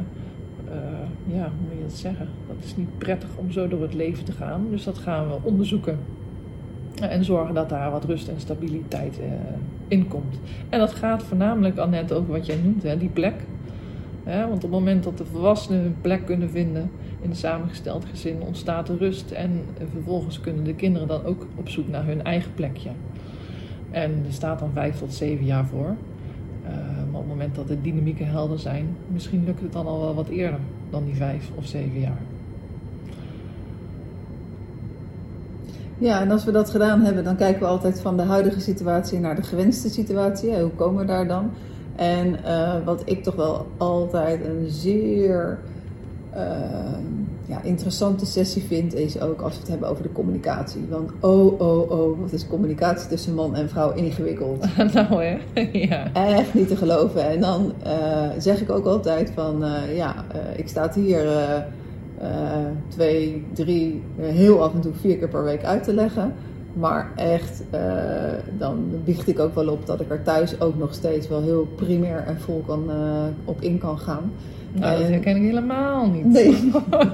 uh, 0.65 1.35
ja, 1.35 1.43
hoe 1.43 1.67
moet 1.67 1.77
je 1.77 1.83
het 1.83 1.93
zeggen? 1.93 2.27
Dat 2.47 2.63
is 2.63 2.75
niet 2.75 2.97
prettig 2.97 3.29
om 3.35 3.51
zo 3.51 3.67
door 3.67 3.81
het 3.81 3.93
leven 3.93 4.25
te 4.25 4.31
gaan. 4.31 4.65
Dus 4.69 4.83
dat 4.83 4.97
gaan 4.97 5.27
we 5.27 5.35
onderzoeken. 5.41 5.99
En 7.01 7.23
zorgen 7.23 7.55
dat 7.55 7.69
daar 7.69 7.91
wat 7.91 8.05
rust 8.05 8.27
en 8.27 8.39
stabiliteit 8.39 9.19
in 9.91 10.07
komt. 10.07 10.39
En 10.69 10.79
dat 10.79 10.93
gaat 10.93 11.23
voornamelijk 11.23 11.77
al 11.77 11.87
net 11.87 12.13
over 12.13 12.31
wat 12.31 12.45
jij 12.45 12.57
noemt, 12.63 12.83
hè, 12.83 12.97
die 12.97 13.09
plek 13.09 13.33
want 14.23 14.53
op 14.53 14.61
het 14.61 14.71
moment 14.71 15.03
dat 15.03 15.17
de 15.17 15.25
volwassenen 15.25 15.81
hun 15.81 15.95
plek 16.01 16.25
kunnen 16.25 16.49
vinden 16.49 16.91
in 17.21 17.29
een 17.29 17.35
samengesteld 17.35 18.05
gezin, 18.05 18.41
ontstaat 18.41 18.89
er 18.89 18.97
rust. 18.97 19.31
En 19.31 19.61
vervolgens 19.91 20.39
kunnen 20.39 20.63
de 20.63 20.73
kinderen 20.75 21.07
dan 21.07 21.23
ook 21.23 21.47
op 21.55 21.69
zoek 21.69 21.87
naar 21.87 22.05
hun 22.05 22.23
eigen 22.23 22.53
plekje. 22.53 22.89
En 23.91 24.11
er 24.27 24.33
staat 24.33 24.59
dan 24.59 24.71
vijf 24.73 24.97
tot 24.97 25.13
zeven 25.13 25.45
jaar 25.45 25.65
voor. 25.65 25.95
Uh, 26.63 26.69
maar 27.11 27.21
op 27.21 27.27
het 27.27 27.27
moment 27.27 27.55
dat 27.55 27.67
de 27.67 27.81
dynamieken 27.81 28.27
helder 28.27 28.59
zijn, 28.59 28.95
misschien 29.07 29.43
lukt 29.45 29.61
het 29.61 29.73
dan 29.73 29.85
al 29.85 29.99
wel 29.99 30.15
wat 30.15 30.27
eerder 30.27 30.59
dan 30.89 31.05
die 31.05 31.15
vijf 31.15 31.49
of 31.55 31.65
zeven 31.65 31.99
jaar. 31.99 32.21
Ja, 36.01 36.21
en 36.21 36.31
als 36.31 36.43
we 36.43 36.51
dat 36.51 36.69
gedaan 36.69 37.01
hebben, 37.01 37.23
dan 37.23 37.35
kijken 37.35 37.61
we 37.61 37.67
altijd 37.67 38.01
van 38.01 38.17
de 38.17 38.23
huidige 38.23 38.59
situatie 38.59 39.19
naar 39.19 39.35
de 39.35 39.43
gewenste 39.43 39.89
situatie. 39.89 40.59
Hoe 40.59 40.69
komen 40.69 41.01
we 41.01 41.07
daar 41.07 41.27
dan? 41.27 41.51
En 41.95 42.35
uh, 42.45 42.73
wat 42.85 43.01
ik 43.05 43.23
toch 43.23 43.35
wel 43.35 43.67
altijd 43.77 44.45
een 44.45 44.65
zeer 44.67 45.59
uh, 46.35 46.41
ja, 47.45 47.61
interessante 47.61 48.25
sessie 48.25 48.63
vind, 48.63 48.93
is 48.93 49.21
ook 49.21 49.41
als 49.41 49.53
we 49.53 49.59
het 49.59 49.69
hebben 49.69 49.89
over 49.89 50.03
de 50.03 50.11
communicatie. 50.11 50.81
Want 50.89 51.11
oh, 51.19 51.59
oh, 51.61 51.91
oh, 51.91 52.19
wat 52.19 52.31
is 52.31 52.47
communicatie 52.47 53.09
tussen 53.09 53.33
man 53.33 53.55
en 53.55 53.69
vrouw 53.69 53.93
ingewikkeld. 53.93 54.65
nou 54.93 55.23
hè, 55.23 55.37
ja. 55.87 56.13
Echt 56.13 56.53
niet 56.53 56.67
te 56.67 56.75
geloven. 56.75 57.29
En 57.29 57.39
dan 57.39 57.73
uh, 57.85 58.29
zeg 58.37 58.61
ik 58.61 58.69
ook 58.69 58.85
altijd 58.85 59.31
van, 59.35 59.63
ja, 59.95 60.25
ik 60.55 60.67
sta 60.67 60.91
hier 60.93 61.25
twee, 62.87 63.45
drie, 63.53 64.03
heel 64.19 64.63
af 64.63 64.73
en 64.73 64.81
toe 64.81 64.93
vier 64.99 65.17
keer 65.17 65.29
per 65.29 65.43
week 65.43 65.63
uit 65.63 65.83
te 65.83 65.93
leggen. 65.93 66.33
Maar 66.73 67.11
echt, 67.15 67.63
uh, 67.73 67.81
dan 68.57 68.85
biecht 69.05 69.27
ik 69.27 69.39
ook 69.39 69.55
wel 69.55 69.67
op 69.67 69.85
dat 69.85 70.01
ik 70.01 70.09
er 70.09 70.23
thuis 70.23 70.61
ook 70.61 70.77
nog 70.77 70.93
steeds 70.93 71.27
wel 71.27 71.41
heel 71.41 71.67
primair 71.75 72.23
en 72.27 72.39
vol 72.39 72.63
kan, 72.67 72.91
op 73.45 73.61
in 73.61 73.77
kan 73.77 73.99
gaan. 73.99 74.31
Nou, 74.73 74.99
dat 74.99 75.07
herken 75.07 75.35
ik 75.35 75.41
helemaal 75.41 76.07
niet. 76.07 76.25
Nee. 76.25 76.71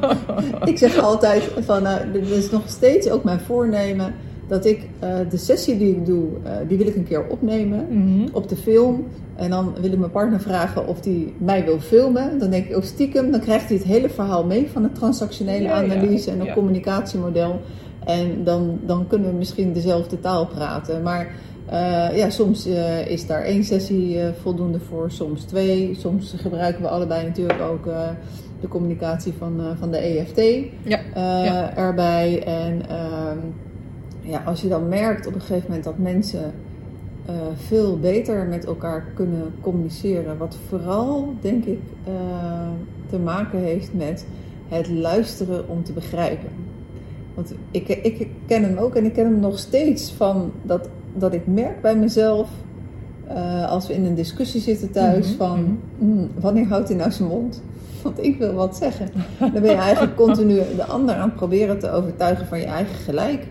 ik 0.71 0.77
zeg 0.77 0.97
altijd 0.97 1.43
van, 1.59 1.83
uh, 1.83 1.95
dit 2.13 2.29
is 2.29 2.51
nog 2.51 2.61
steeds 2.65 3.09
ook 3.09 3.23
mijn 3.23 3.39
voornemen 3.39 4.13
dat 4.47 4.65
ik 4.65 4.81
de 5.29 5.37
sessie 5.37 5.77
die 5.77 5.95
ik 5.95 6.05
doe, 6.05 6.27
die 6.67 6.77
wil 6.77 6.87
ik 6.87 6.95
een 6.95 7.07
keer 7.07 7.27
opnemen 7.27 7.87
mm 7.89 8.01
-hmm. 8.01 8.29
op 8.31 8.49
de 8.49 8.55
film. 8.55 9.05
En 9.37 9.49
dan 9.49 9.73
wil 9.81 9.91
ik 9.91 9.97
mijn 9.97 10.11
partner 10.11 10.39
vragen 10.39 10.87
of 10.87 11.03
hij 11.03 11.33
mij 11.37 11.65
wil 11.65 11.79
filmen. 11.79 12.39
Dan 12.39 12.49
denk 12.49 12.67
ik, 12.67 12.75
oh 12.75 12.83
stiekem, 12.83 13.31
dan 13.31 13.39
krijgt 13.39 13.67
hij 13.67 13.77
het 13.77 13.85
hele 13.85 14.09
verhaal 14.09 14.45
mee 14.45 14.69
van 14.69 14.81
de 14.81 14.91
transactionele 14.91 15.63
ja, 15.63 15.83
analyse 15.83 16.25
ja, 16.25 16.33
en 16.33 16.39
het 16.39 16.47
ja. 16.47 16.53
communicatiemodel. 16.53 17.61
En 18.05 18.43
dan, 18.43 18.79
dan 18.85 19.07
kunnen 19.07 19.29
we 19.29 19.35
misschien 19.35 19.73
dezelfde 19.73 20.19
taal 20.19 20.47
praten. 20.47 21.03
Maar 21.03 21.27
uh, 21.71 22.17
ja, 22.17 22.29
soms 22.29 22.67
uh, 22.67 23.07
is 23.07 23.27
daar 23.27 23.41
één 23.41 23.63
sessie 23.63 24.15
uh, 24.15 24.27
voldoende 24.41 24.79
voor, 24.79 25.11
soms 25.11 25.43
twee. 25.43 25.95
Soms 25.99 26.33
gebruiken 26.37 26.81
we 26.81 26.87
allebei 26.87 27.25
natuurlijk 27.25 27.61
ook 27.61 27.85
de 28.61 28.67
communicatie 28.67 29.33
van, 29.37 29.61
van 29.79 29.91
de 29.91 29.97
EFT 29.97 30.41
ja. 30.83 30.99
Ja. 31.15 31.75
erbij. 31.75 32.43
En 32.43 32.89
ehm, 32.89 33.37
ja, 34.27 34.43
als 34.45 34.61
je 34.61 34.67
dan 34.67 34.87
merkt 34.87 35.27
op 35.27 35.33
een 35.33 35.41
gegeven 35.41 35.65
moment 35.67 35.83
dat 35.83 35.97
mensen 35.97 36.53
veel 37.55 37.99
beter 37.99 38.45
met 38.45 38.65
elkaar 38.65 39.05
kunnen 39.13 39.53
communiceren, 39.61 40.37
wat 40.37 40.57
vooral 40.67 41.33
denk 41.41 41.65
ik 41.65 41.79
te 43.09 43.17
maken 43.17 43.59
heeft 43.59 43.93
met 43.93 44.25
het 44.67 44.89
luisteren 44.89 45.69
om 45.69 45.83
te 45.83 45.93
begrijpen. 45.93 46.49
Want 47.37 47.53
ik, 47.71 47.87
ik 47.87 48.27
ken 48.45 48.63
hem 48.63 48.77
ook 48.77 48.95
en 48.95 49.05
ik 49.05 49.13
ken 49.13 49.25
hem 49.25 49.39
nog 49.39 49.59
steeds 49.59 50.11
van 50.11 50.51
dat, 50.61 50.89
dat 51.13 51.33
ik 51.33 51.47
merk 51.47 51.81
bij 51.81 51.95
mezelf, 51.95 52.49
uh, 53.29 53.71
als 53.71 53.87
we 53.87 53.93
in 53.93 54.05
een 54.05 54.15
discussie 54.15 54.61
zitten 54.61 54.91
thuis, 54.91 55.25
mm-hmm, 55.25 55.37
van 55.37 55.59
mm-hmm. 55.59 56.19
mm, 56.19 56.29
wanneer 56.39 56.67
houdt 56.67 56.87
hij 56.87 56.97
nou 56.97 57.11
zijn 57.11 57.29
mond? 57.29 57.61
Want 58.03 58.23
ik 58.23 58.37
wil 58.37 58.53
wat 58.53 58.77
zeggen. 58.77 59.09
Dan 59.39 59.51
ben 59.51 59.63
je 59.63 59.75
eigenlijk 59.75 60.15
continu 60.25 60.53
de 60.75 60.85
ander 60.85 61.15
aan 61.15 61.27
het 61.27 61.35
proberen 61.35 61.79
te 61.79 61.91
overtuigen 61.91 62.47
van 62.47 62.59
je 62.59 62.65
eigen 62.65 62.95
gelijk. 62.95 63.47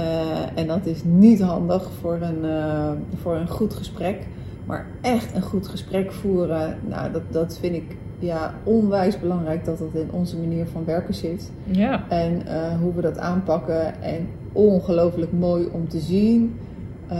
Uh, 0.00 0.58
en 0.58 0.66
dat 0.66 0.86
is 0.86 1.04
niet 1.04 1.40
handig 1.40 1.90
voor 2.00 2.18
een, 2.20 2.44
uh, 2.44 2.90
voor 3.20 3.36
een 3.36 3.48
goed 3.48 3.74
gesprek. 3.74 4.26
Maar 4.64 4.86
echt 5.00 5.34
een 5.34 5.42
goed 5.42 5.68
gesprek 5.68 6.12
voeren, 6.12 6.78
nou, 6.88 7.12
dat, 7.12 7.22
dat 7.30 7.58
vind 7.60 7.74
ik 7.74 7.96
ja, 8.18 8.54
onwijs 8.64 9.20
belangrijk 9.20 9.64
dat 9.64 9.78
dat 9.78 9.88
in 9.92 10.08
onze 10.10 10.36
manier 10.36 10.66
van 10.66 10.84
werken 10.84 11.14
zit. 11.14 11.50
Ja. 11.64 12.08
En 12.08 12.42
uh, 12.46 12.80
hoe 12.80 12.94
we 12.94 13.00
dat 13.00 13.18
aanpakken. 13.18 14.02
En 14.02 14.28
ongelooflijk 14.52 15.32
mooi 15.32 15.68
om 15.72 15.88
te 15.88 16.00
zien 16.00 16.56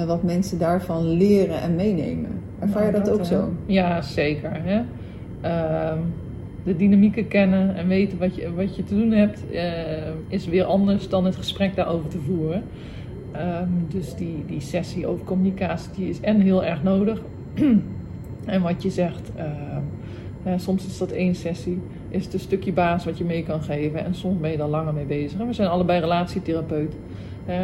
wat 0.06 0.22
mensen 0.22 0.58
daarvan 0.58 1.06
leren 1.06 1.60
en 1.60 1.74
meenemen. 1.74 2.40
Ervaar 2.58 2.82
nou, 2.82 2.94
je 2.94 2.98
dat, 2.98 3.04
dat 3.04 3.18
ook 3.18 3.24
zo? 3.24 3.52
Ja, 3.66 4.02
zeker. 4.02 4.50
Hè? 4.52 4.82
Uh, 5.44 5.98
de 6.66 6.76
dynamieken 6.76 7.28
kennen 7.28 7.76
en 7.76 7.88
weten 7.88 8.18
wat 8.18 8.34
je, 8.34 8.54
wat 8.54 8.76
je 8.76 8.84
te 8.84 8.94
doen 8.96 9.10
hebt, 9.10 9.50
eh, 9.50 9.62
is 10.28 10.46
weer 10.46 10.64
anders 10.64 11.08
dan 11.08 11.24
het 11.24 11.36
gesprek 11.36 11.74
daarover 11.74 12.08
te 12.08 12.18
voeren. 12.18 12.62
Ehm, 13.32 13.68
dus 13.88 14.14
die, 14.14 14.44
die 14.46 14.60
sessie 14.60 15.06
over 15.06 15.24
communicatie 15.24 15.90
die 15.96 16.08
is 16.08 16.20
en 16.20 16.40
heel 16.40 16.64
erg 16.64 16.82
nodig. 16.82 17.22
en 18.54 18.62
wat 18.62 18.82
je 18.82 18.90
zegt, 18.90 19.30
ehm, 19.34 20.58
soms 20.58 20.86
is 20.86 20.98
dat 20.98 21.10
één 21.10 21.34
sessie, 21.34 21.80
is 22.08 22.24
het 22.24 22.34
een 22.34 22.40
stukje 22.40 22.72
baas 22.72 23.04
wat 23.04 23.18
je 23.18 23.24
mee 23.24 23.42
kan 23.42 23.62
geven 23.62 24.04
en 24.04 24.14
soms 24.14 24.40
ben 24.40 24.50
je 24.50 24.56
daar 24.56 24.68
langer 24.68 24.94
mee 24.94 25.04
bezig. 25.04 25.40
En 25.40 25.46
we 25.46 25.52
zijn 25.52 25.68
allebei 25.68 26.00
relatietherapeut, 26.00 26.94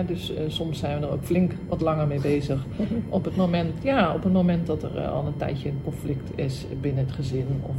dus 0.07 0.31
uh, 0.31 0.39
soms 0.47 0.79
zijn 0.79 1.01
we 1.01 1.07
er 1.07 1.13
ook 1.13 1.25
flink 1.25 1.53
wat 1.69 1.81
langer 1.81 2.07
mee 2.07 2.21
bezig. 2.21 2.67
Op 3.09 3.25
het 3.25 3.37
moment, 3.37 3.73
ja, 3.83 4.15
op 4.15 4.23
het 4.23 4.33
moment 4.33 4.67
dat 4.67 4.83
er 4.83 4.97
uh, 4.97 5.13
al 5.13 5.27
een 5.27 5.37
tijdje 5.37 5.69
een 5.69 5.81
conflict 5.85 6.31
is 6.35 6.67
binnen 6.81 7.05
het 7.05 7.15
gezin 7.15 7.47
of 7.63 7.77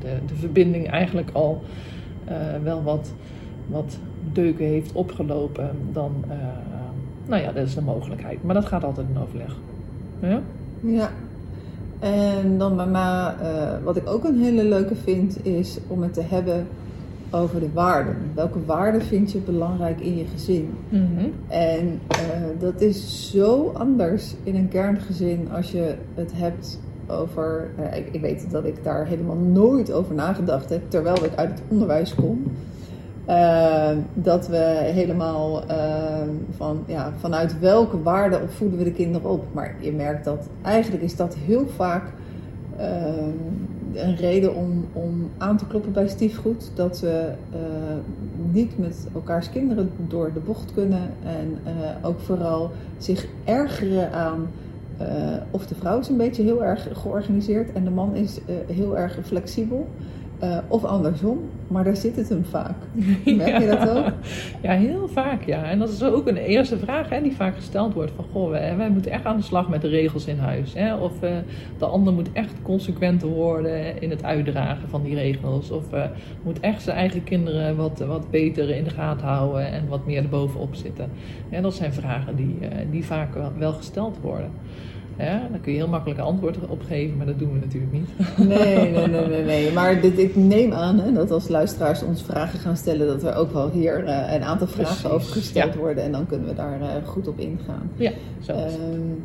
de, 0.00 0.08
de 0.26 0.34
verbinding 0.34 0.88
eigenlijk 0.88 1.30
al 1.32 1.62
uh, 2.28 2.36
wel 2.62 2.82
wat, 2.82 3.12
wat 3.66 3.98
deuken 4.32 4.66
heeft 4.66 4.92
opgelopen, 4.92 5.70
dan, 5.92 6.24
nou 7.26 7.42
ja, 7.42 7.52
dat 7.52 7.66
is 7.66 7.76
een 7.76 7.84
mogelijkheid. 7.84 8.42
Maar 8.42 8.54
dat 8.54 8.66
gaat 8.66 8.84
altijd 8.84 9.06
in 9.14 9.22
overleg. 9.22 9.56
Ja? 10.20 10.42
Ja, 10.80 11.10
en 11.98 12.58
dan 12.58 12.76
bij 12.76 12.86
mij, 12.86 13.34
wat 13.84 13.96
ik 13.96 14.08
ook 14.08 14.24
een 14.24 14.40
hele 14.40 14.64
leuke 14.64 14.94
vind, 14.94 15.46
is 15.46 15.78
om 15.88 16.02
het 16.02 16.14
te 16.14 16.22
hebben 16.22 16.66
over 17.32 17.60
de 17.60 17.72
waarden. 17.72 18.16
Welke 18.34 18.64
waarden 18.64 19.02
vind 19.02 19.32
je 19.32 19.38
belangrijk 19.38 20.00
in 20.00 20.16
je 20.16 20.24
gezin? 20.24 20.74
Mm 20.88 21.08
-hmm. 21.16 21.32
En 21.48 22.00
uh, 22.10 22.60
dat 22.60 22.80
is 22.80 23.30
zo 23.30 23.70
anders 23.74 24.34
in 24.42 24.54
een 24.54 24.68
kerngezin 24.68 25.48
als 25.52 25.70
je 25.70 25.94
het 26.14 26.32
hebt 26.34 26.80
over. 27.06 27.70
Uh, 27.78 27.96
ik, 27.96 28.08
ik, 28.12 28.20
weet 28.20 28.50
dat 28.50 28.64
ik 28.64 28.84
daar 28.84 29.06
helemaal 29.06 29.36
nooit 29.36 29.92
over 29.92 30.14
nagedacht 30.14 30.70
heb, 30.70 30.82
terwijl 30.88 31.24
ik 31.24 31.34
uit 31.34 31.50
het 31.50 31.62
onderwijs 31.68 32.14
kom. 32.14 32.42
Uh, 33.28 33.88
dat 34.14 34.48
we 34.48 34.80
helemaal 34.92 35.64
van, 36.56 36.84
ja, 36.86 37.12
vanuit 37.18 37.58
welke 37.58 38.02
waarden 38.02 38.42
opvoeden 38.42 38.78
we 38.78 38.84
de 38.84 38.92
kinderen 38.92 39.30
op. 39.30 39.44
Maar 39.52 39.74
je 39.80 39.92
merkt 39.92 40.24
dat 40.24 40.48
eigenlijk 40.62 41.02
is 41.02 41.16
dat 41.16 41.34
heel 41.34 41.66
vaak 41.66 42.12
een 43.94 44.16
reden 44.16 44.54
om, 44.54 44.84
om 44.92 45.30
aan 45.38 45.56
te 45.56 45.66
kloppen 45.66 45.92
bij 45.92 46.08
stiefgoed. 46.08 46.70
Dat 46.74 47.00
we 47.00 47.32
niet 48.50 48.78
met 48.78 49.08
elkaars 49.14 49.50
kinderen 49.50 49.90
door 50.08 50.32
de 50.32 50.40
bocht 50.40 50.72
kunnen. 50.72 51.10
En 51.24 51.58
ook 52.02 52.20
vooral 52.20 52.70
zich 52.98 53.26
ergeren 53.44 54.12
aan 54.12 54.48
of 55.50 55.66
de 55.66 55.74
vrouw 55.74 55.98
is 55.98 56.08
een 56.08 56.16
beetje 56.16 56.42
heel 56.42 56.64
erg 56.64 56.88
georganiseerd 56.92 57.72
en 57.72 57.84
de 57.84 57.90
man 57.90 58.14
is 58.14 58.40
heel 58.66 58.98
erg 58.98 59.18
flexibel. 59.22 59.88
Uh, 60.44 60.58
of 60.68 60.84
andersom, 60.84 61.38
maar 61.66 61.84
daar 61.84 61.96
zit 61.96 62.16
het 62.16 62.28
hem 62.28 62.44
vaak. 62.44 62.76
Merk 63.36 63.58
je 63.58 63.66
dat 63.66 63.88
ook? 63.88 64.12
Ja, 64.62 64.72
heel 64.72 65.08
vaak 65.08 65.42
ja. 65.42 65.64
En 65.64 65.78
dat 65.78 65.88
is 65.88 66.02
ook 66.02 66.26
een 66.26 66.36
eerste 66.36 66.78
vraag 66.78 67.08
hè, 67.08 67.22
die 67.22 67.36
vaak 67.36 67.54
gesteld 67.54 67.94
wordt. 67.94 68.12
Van 68.16 68.24
goh, 68.32 68.50
wij, 68.50 68.76
wij 68.76 68.90
moeten 68.90 69.10
echt 69.10 69.24
aan 69.24 69.36
de 69.36 69.42
slag 69.42 69.68
met 69.68 69.80
de 69.80 69.88
regels 69.88 70.26
in 70.26 70.38
huis. 70.38 70.74
Hè? 70.74 70.94
Of 70.94 71.12
uh, 71.22 71.30
de 71.78 71.84
ander 71.84 72.12
moet 72.12 72.32
echt 72.32 72.52
consequenter 72.62 73.28
worden 73.28 74.00
in 74.00 74.10
het 74.10 74.24
uitdragen 74.24 74.88
van 74.88 75.02
die 75.02 75.14
regels. 75.14 75.70
Of 75.70 75.92
uh, 75.94 76.04
moet 76.42 76.60
echt 76.60 76.82
zijn 76.82 76.96
eigen 76.96 77.24
kinderen 77.24 77.76
wat, 77.76 77.98
wat 77.98 78.30
beter 78.30 78.70
in 78.70 78.84
de 78.84 78.90
gaten 78.90 79.26
houden 79.26 79.72
en 79.72 79.88
wat 79.88 80.06
meer 80.06 80.22
erbovenop 80.22 80.74
zitten. 80.74 81.10
Ja, 81.50 81.60
dat 81.60 81.74
zijn 81.74 81.92
vragen 81.92 82.36
die, 82.36 82.58
die 82.90 83.04
vaak 83.04 83.34
wel, 83.34 83.52
wel 83.58 83.72
gesteld 83.72 84.18
worden. 84.20 84.50
Ja, 85.18 85.48
dan 85.50 85.60
kun 85.60 85.72
je 85.72 85.78
heel 85.78 85.88
makkelijk 85.88 86.20
een 86.20 86.26
antwoord 86.26 86.56
op 86.68 86.82
geven, 86.82 87.16
maar 87.16 87.26
dat 87.26 87.38
doen 87.38 87.52
we 87.52 87.58
natuurlijk 87.58 87.92
niet. 87.92 88.08
Nee, 88.48 88.90
nee, 88.90 89.06
nee, 89.06 89.26
nee. 89.26 89.44
nee. 89.44 89.72
Maar 89.78 90.00
dit, 90.00 90.18
ik 90.18 90.36
neem 90.36 90.72
aan 90.72 90.98
hè, 90.98 91.12
dat 91.12 91.30
als 91.30 91.48
luisteraars 91.48 92.02
ons 92.02 92.22
vragen 92.22 92.58
gaan 92.58 92.76
stellen, 92.76 93.06
dat 93.06 93.22
er 93.22 93.34
ook 93.34 93.52
wel 93.52 93.70
hier 93.70 94.04
uh, 94.04 94.32
een 94.32 94.42
aantal 94.42 94.66
vragen 94.66 95.00
Precies. 95.00 95.10
over 95.10 95.32
gesteld 95.32 95.72
ja. 95.74 95.78
worden. 95.78 96.04
En 96.04 96.12
dan 96.12 96.26
kunnen 96.26 96.48
we 96.48 96.54
daar 96.54 96.80
uh, 96.80 96.86
goed 97.04 97.28
op 97.28 97.38
ingaan. 97.38 97.90
Ja, 97.96 98.12
zo 98.40 98.52
is 98.52 98.74
um, 98.74 99.22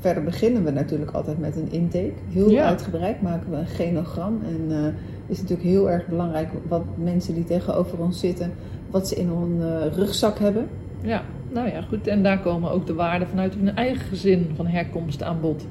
Verder 0.00 0.22
beginnen 0.24 0.64
we 0.64 0.70
natuurlijk 0.70 1.10
altijd 1.10 1.38
met 1.38 1.56
een 1.56 1.72
intake. 1.72 2.12
Heel 2.28 2.50
ja. 2.50 2.64
uitgebreid 2.64 3.22
maken 3.22 3.50
we 3.50 3.56
een 3.56 3.66
genogram. 3.66 4.40
En 4.46 4.66
uh, 4.68 4.86
is 5.26 5.40
natuurlijk 5.40 5.68
heel 5.68 5.90
erg 5.90 6.06
belangrijk 6.06 6.48
wat 6.68 6.84
mensen 6.94 7.34
die 7.34 7.44
tegenover 7.44 7.98
ons 7.98 8.20
zitten, 8.20 8.52
wat 8.90 9.08
ze 9.08 9.14
in 9.14 9.28
hun 9.28 9.92
rugzak 9.92 10.38
hebben. 10.38 10.68
Ja, 11.00 11.22
nou 11.56 11.68
ja, 11.68 11.82
goed. 11.82 12.06
En 12.06 12.22
daar 12.22 12.40
komen 12.40 12.70
ook 12.70 12.86
de 12.86 12.94
waarden 12.94 13.28
vanuit 13.28 13.54
hun 13.54 13.76
eigen 13.76 14.06
gezin 14.06 14.50
van 14.54 14.66
herkomst 14.66 15.22
aan 15.22 15.40
bod. 15.40 15.66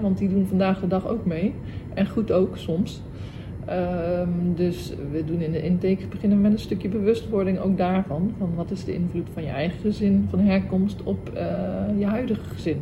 want 0.00 0.18
die 0.18 0.28
doen 0.28 0.46
vandaag 0.46 0.80
de 0.80 0.88
dag 0.88 1.06
ook 1.06 1.26
mee. 1.26 1.54
En 1.94 2.08
goed 2.08 2.32
ook 2.32 2.56
soms. 2.56 3.02
Um, 3.70 4.54
dus 4.54 4.92
we 5.12 5.24
doen 5.24 5.40
in 5.40 5.52
de 5.52 5.62
intake 5.62 6.06
beginnen 6.10 6.40
met 6.40 6.52
een 6.52 6.58
stukje 6.58 6.88
bewustwording 6.88 7.58
ook 7.58 7.76
daarvan. 7.76 8.34
Van 8.38 8.54
wat 8.54 8.70
is 8.70 8.84
de 8.84 8.94
invloed 8.94 9.28
van 9.32 9.42
je 9.42 9.48
eigen 9.48 9.80
gezin 9.80 10.26
van 10.30 10.38
herkomst 10.38 11.02
op 11.02 11.30
uh, 11.34 11.40
je 11.98 12.06
huidige 12.06 12.44
gezin? 12.44 12.80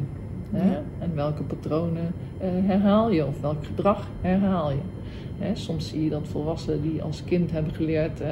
Hè? 0.50 0.76
En 0.98 1.14
welke 1.14 1.42
patronen 1.42 2.12
uh, 2.42 2.48
herhaal 2.68 3.10
je 3.10 3.26
of 3.26 3.40
welk 3.40 3.64
gedrag 3.64 4.08
herhaal 4.20 4.70
je? 4.70 4.80
Hè? 5.38 5.54
Soms 5.54 5.88
zie 5.88 6.04
je 6.04 6.10
dat 6.10 6.28
volwassenen 6.28 6.82
die 6.82 7.02
als 7.02 7.24
kind 7.24 7.50
hebben 7.50 7.74
geleerd 7.74 8.20
uh, 8.20 8.28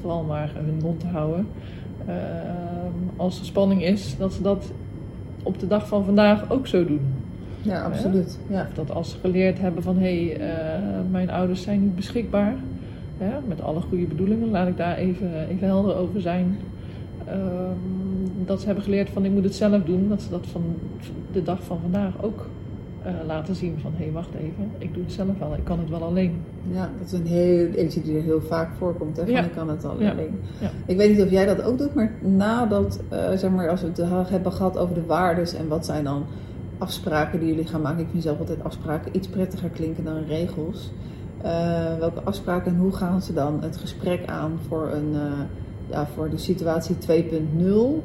vooral 0.00 0.22
maar 0.22 0.52
hun 0.54 0.78
mond 0.82 1.00
te 1.00 1.06
houden. 1.06 1.46
Ehm, 2.06 2.92
als 3.16 3.38
er 3.38 3.44
spanning 3.44 3.84
is, 3.84 4.16
dat 4.18 4.32
ze 4.32 4.42
dat 4.42 4.72
op 5.42 5.58
de 5.58 5.66
dag 5.66 5.88
van 5.88 6.04
vandaag 6.04 6.50
ook 6.50 6.66
zo 6.66 6.84
doen. 6.84 7.00
Ja, 7.62 7.82
absoluut. 7.82 8.38
Ja. 8.48 8.66
Of 8.68 8.74
dat 8.74 8.90
als 8.90 9.10
ze 9.10 9.16
geleerd 9.18 9.58
hebben 9.58 9.82
van 9.82 9.98
hé, 9.98 10.26
hey, 10.26 10.40
uh, 10.40 11.10
mijn 11.10 11.30
ouders 11.30 11.62
zijn 11.62 11.82
niet 11.82 11.96
beschikbaar. 11.96 12.54
Ja, 13.18 13.40
met 13.48 13.60
alle 13.60 13.80
goede 13.80 14.06
bedoelingen, 14.06 14.50
laat 14.50 14.68
ik 14.68 14.76
daar 14.76 14.96
even, 14.96 15.48
even 15.48 15.66
helder 15.66 15.96
over 15.96 16.20
zijn. 16.20 16.58
Um, 17.28 18.02
dat 18.44 18.60
ze 18.60 18.66
hebben 18.66 18.84
geleerd 18.84 19.08
van 19.08 19.24
ik 19.24 19.30
moet 19.30 19.44
het 19.44 19.54
zelf 19.54 19.82
doen, 19.82 20.08
dat 20.08 20.22
ze 20.22 20.30
dat 20.30 20.46
van 20.46 20.62
de 21.32 21.42
dag 21.42 21.62
van 21.62 21.78
vandaag 21.80 22.22
ook 22.22 22.48
uh, 23.06 23.12
laten 23.26 23.54
zien 23.54 23.78
van 23.80 23.92
hé, 23.96 24.04
hey, 24.04 24.12
wacht 24.12 24.34
even, 24.34 24.70
ik 24.78 24.94
doe 24.94 25.02
het 25.02 25.12
zelf 25.12 25.38
wel, 25.38 25.54
ik 25.54 25.64
kan 25.64 25.78
het 25.78 25.90
wel 25.90 26.02
alleen. 26.02 26.42
Ja, 26.72 26.90
dat 26.98 27.06
is 27.06 27.12
een 27.12 27.26
heel, 27.26 27.66
eentje 27.66 28.02
die 28.02 28.16
er 28.16 28.22
heel 28.22 28.40
vaak 28.40 28.70
voorkomt, 28.78 29.16
hè, 29.16 29.26
van 29.26 29.44
ik 29.44 29.52
kan 29.52 29.68
het 29.68 29.82
wel 29.82 29.90
alleen. 29.90 30.40
Ja. 30.60 30.70
Ik 30.86 30.96
weet 30.96 31.10
niet 31.10 31.22
of 31.22 31.30
jij 31.30 31.46
dat 31.46 31.62
ook 31.62 31.78
doet, 31.78 31.94
maar 31.94 32.12
nadat, 32.20 33.00
uh, 33.12 33.30
zeg 33.36 33.50
maar, 33.50 33.68
als 33.68 33.80
we 33.80 33.86
het 33.86 34.30
hebben 34.30 34.52
gehad 34.52 34.78
over 34.78 34.94
de 34.94 35.06
waardes 35.06 35.54
en 35.54 35.68
wat 35.68 35.86
zijn 35.86 36.04
dan 36.04 36.24
afspraken 36.78 37.38
die 37.38 37.48
jullie 37.48 37.66
gaan 37.66 37.80
maken. 37.80 38.02
Ik 38.02 38.08
vind 38.10 38.22
zelf 38.22 38.38
altijd 38.38 38.64
afspraken 38.64 39.16
iets 39.16 39.28
prettiger 39.28 39.68
klinken 39.68 40.04
dan 40.04 40.24
regels. 40.24 40.92
Uh, 41.44 41.98
welke 41.98 42.22
afspraken 42.22 42.72
en 42.72 42.78
hoe 42.78 42.92
gaan 42.92 43.22
ze 43.22 43.32
dan 43.32 43.62
het 43.62 43.76
gesprek 43.76 44.26
aan 44.26 44.58
voor, 44.68 44.90
een, 44.92 45.16
ja, 45.90 46.06
voor 46.06 46.30
de 46.30 46.38
situatie 46.38 46.96
2.0? 46.96 48.02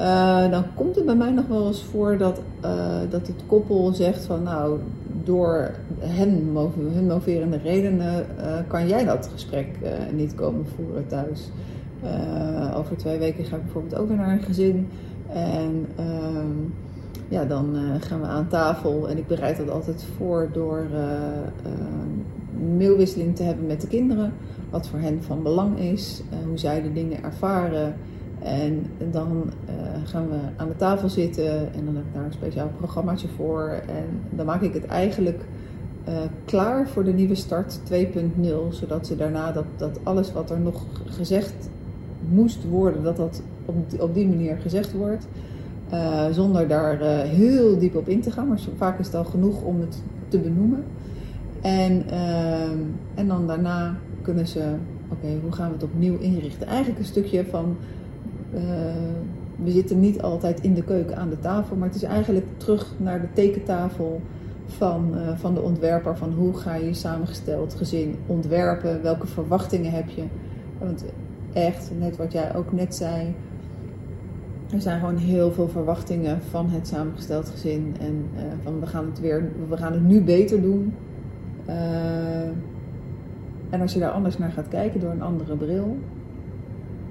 Uh, 0.00 0.50
dan 0.50 0.64
komt 0.74 0.96
het 0.96 1.04
bij 1.04 1.14
mij 1.14 1.30
nog 1.30 1.46
wel 1.46 1.66
eens 1.66 1.82
voor 1.82 2.16
dat, 2.16 2.40
uh, 2.64 3.00
dat 3.10 3.26
het 3.26 3.42
koppel 3.46 3.92
zegt 3.92 4.24
van 4.24 4.42
nou, 4.42 4.78
door 5.24 5.70
hen, 5.98 6.56
hun 6.92 7.06
moverende 7.06 7.56
redenen 7.56 8.26
uh, 8.38 8.58
kan 8.66 8.88
jij 8.88 9.04
dat 9.04 9.28
gesprek 9.32 9.66
niet 10.12 10.34
komen 10.34 10.66
voeren 10.76 11.06
thuis. 11.06 11.50
over 12.74 12.96
twee 12.96 13.18
weken 13.18 13.44
ga 13.44 13.56
ik 13.56 13.62
bijvoorbeeld 13.62 13.94
ook 13.94 14.08
weer 14.08 14.16
naar 14.16 14.32
een 14.32 14.42
gezin. 14.42 14.88
En 15.32 15.86
ehm, 15.96 16.56
ja, 17.28 17.44
dan 17.44 17.76
gaan 18.00 18.20
we 18.20 18.26
aan 18.26 18.48
tafel 18.48 19.08
en 19.08 19.18
ik 19.18 19.26
bereid 19.26 19.56
dat 19.56 19.70
altijd 19.70 20.04
voor 20.16 20.48
door 20.52 20.86
mailwisseling 22.76 23.36
te 23.36 23.42
hebben 23.42 23.66
met 23.66 23.80
de 23.80 23.86
kinderen. 23.86 24.32
Wat 24.70 24.88
voor 24.88 24.98
hen 24.98 25.22
van 25.22 25.42
belang 25.42 25.78
is, 25.78 26.22
hoe 26.46 26.58
zij 26.58 26.82
de 26.82 26.92
dingen 26.92 27.22
ervaren. 27.22 27.94
En 28.44 28.86
dan 29.10 29.50
uh, 29.68 29.72
gaan 30.04 30.28
we 30.28 30.36
aan 30.56 30.68
de 30.68 30.76
tafel 30.76 31.08
zitten 31.08 31.74
en 31.74 31.84
dan 31.84 31.96
heb 31.96 32.04
ik 32.04 32.14
daar 32.14 32.24
een 32.24 32.32
speciaal 32.32 32.70
programmaatje 32.76 33.28
voor. 33.36 33.68
En 33.86 34.04
dan 34.30 34.46
maak 34.46 34.62
ik 34.62 34.74
het 34.74 34.86
eigenlijk 34.86 35.40
uh, 36.08 36.14
klaar 36.44 36.88
voor 36.88 37.04
de 37.04 37.12
nieuwe 37.12 37.34
start 37.34 37.78
2.0. 37.92 37.98
Zodat 38.68 39.06
ze 39.06 39.16
daarna 39.16 39.52
dat, 39.52 39.64
dat 39.76 39.98
alles 40.02 40.32
wat 40.32 40.50
er 40.50 40.60
nog 40.60 40.84
gezegd 41.06 41.54
moest 42.28 42.68
worden, 42.68 43.02
dat 43.02 43.16
dat 43.16 43.42
op, 43.64 43.76
op 44.00 44.14
die 44.14 44.28
manier 44.28 44.56
gezegd 44.56 44.92
wordt. 44.92 45.26
Uh, 45.92 46.26
zonder 46.30 46.68
daar 46.68 46.98
heel 47.24 47.78
diep 47.78 47.96
op 47.96 48.08
in 48.08 48.20
te 48.20 48.30
gaan. 48.30 48.48
Maar 48.48 48.60
vaak 48.76 48.98
is 48.98 49.06
het 49.06 49.14
al 49.14 49.24
genoeg 49.24 49.62
om 49.62 49.80
het 49.80 50.02
te 50.28 50.38
benoemen. 50.38 50.84
En, 51.60 52.04
en 53.14 53.28
dan 53.28 53.46
daarna 53.46 53.96
kunnen 54.22 54.46
ze, 54.46 54.74
oké, 55.08 55.26
hoe 55.42 55.52
gaan 55.52 55.66
we 55.66 55.74
het 55.74 55.82
opnieuw 55.82 56.18
inrichten? 56.18 56.66
Eigenlijk 56.66 56.98
een 56.98 57.04
stukje 57.04 57.44
van 57.44 57.76
uh, 58.54 58.60
we 59.62 59.70
zitten 59.70 60.00
niet 60.00 60.22
altijd 60.22 60.60
in 60.60 60.74
de 60.74 60.82
keuken 60.82 61.16
aan 61.16 61.28
de 61.28 61.38
tafel, 61.38 61.76
maar 61.76 61.88
het 61.88 61.96
is 61.96 62.02
eigenlijk 62.02 62.46
terug 62.56 62.94
naar 62.96 63.20
de 63.20 63.32
tekentafel 63.32 64.20
van, 64.66 65.12
uh, 65.14 65.36
van 65.36 65.54
de 65.54 65.60
ontwerper. 65.60 66.16
Van 66.16 66.32
hoe 66.32 66.56
ga 66.56 66.74
je 66.74 66.94
samengesteld 66.94 67.74
gezin 67.74 68.16
ontwerpen? 68.26 69.02
Welke 69.02 69.26
verwachtingen 69.26 69.92
heb 69.92 70.08
je? 70.08 70.22
Want 70.78 71.04
echt, 71.52 71.90
net 71.98 72.16
wat 72.16 72.32
jij 72.32 72.54
ook 72.54 72.72
net 72.72 72.94
zei, 72.94 73.34
er 74.72 74.80
zijn 74.80 75.00
gewoon 75.00 75.16
heel 75.16 75.52
veel 75.52 75.68
verwachtingen 75.68 76.40
van 76.50 76.70
het 76.70 76.88
samengesteld 76.88 77.48
gezin. 77.48 77.96
En 78.00 78.26
uh, 78.34 78.42
van 78.62 78.80
we 78.80 78.86
gaan 78.86 79.06
het 79.06 79.20
weer, 79.20 79.50
we 79.68 79.76
gaan 79.76 79.92
het 79.92 80.04
nu 80.04 80.22
beter 80.22 80.62
doen. 80.62 80.94
en 83.70 83.80
als 83.80 83.92
je 83.92 84.00
daar 84.00 84.10
anders 84.10 84.38
naar 84.38 84.52
gaat 84.52 84.68
kijken 84.68 85.00
door 85.00 85.10
een 85.10 85.22
andere 85.22 85.56
bril, 85.56 85.96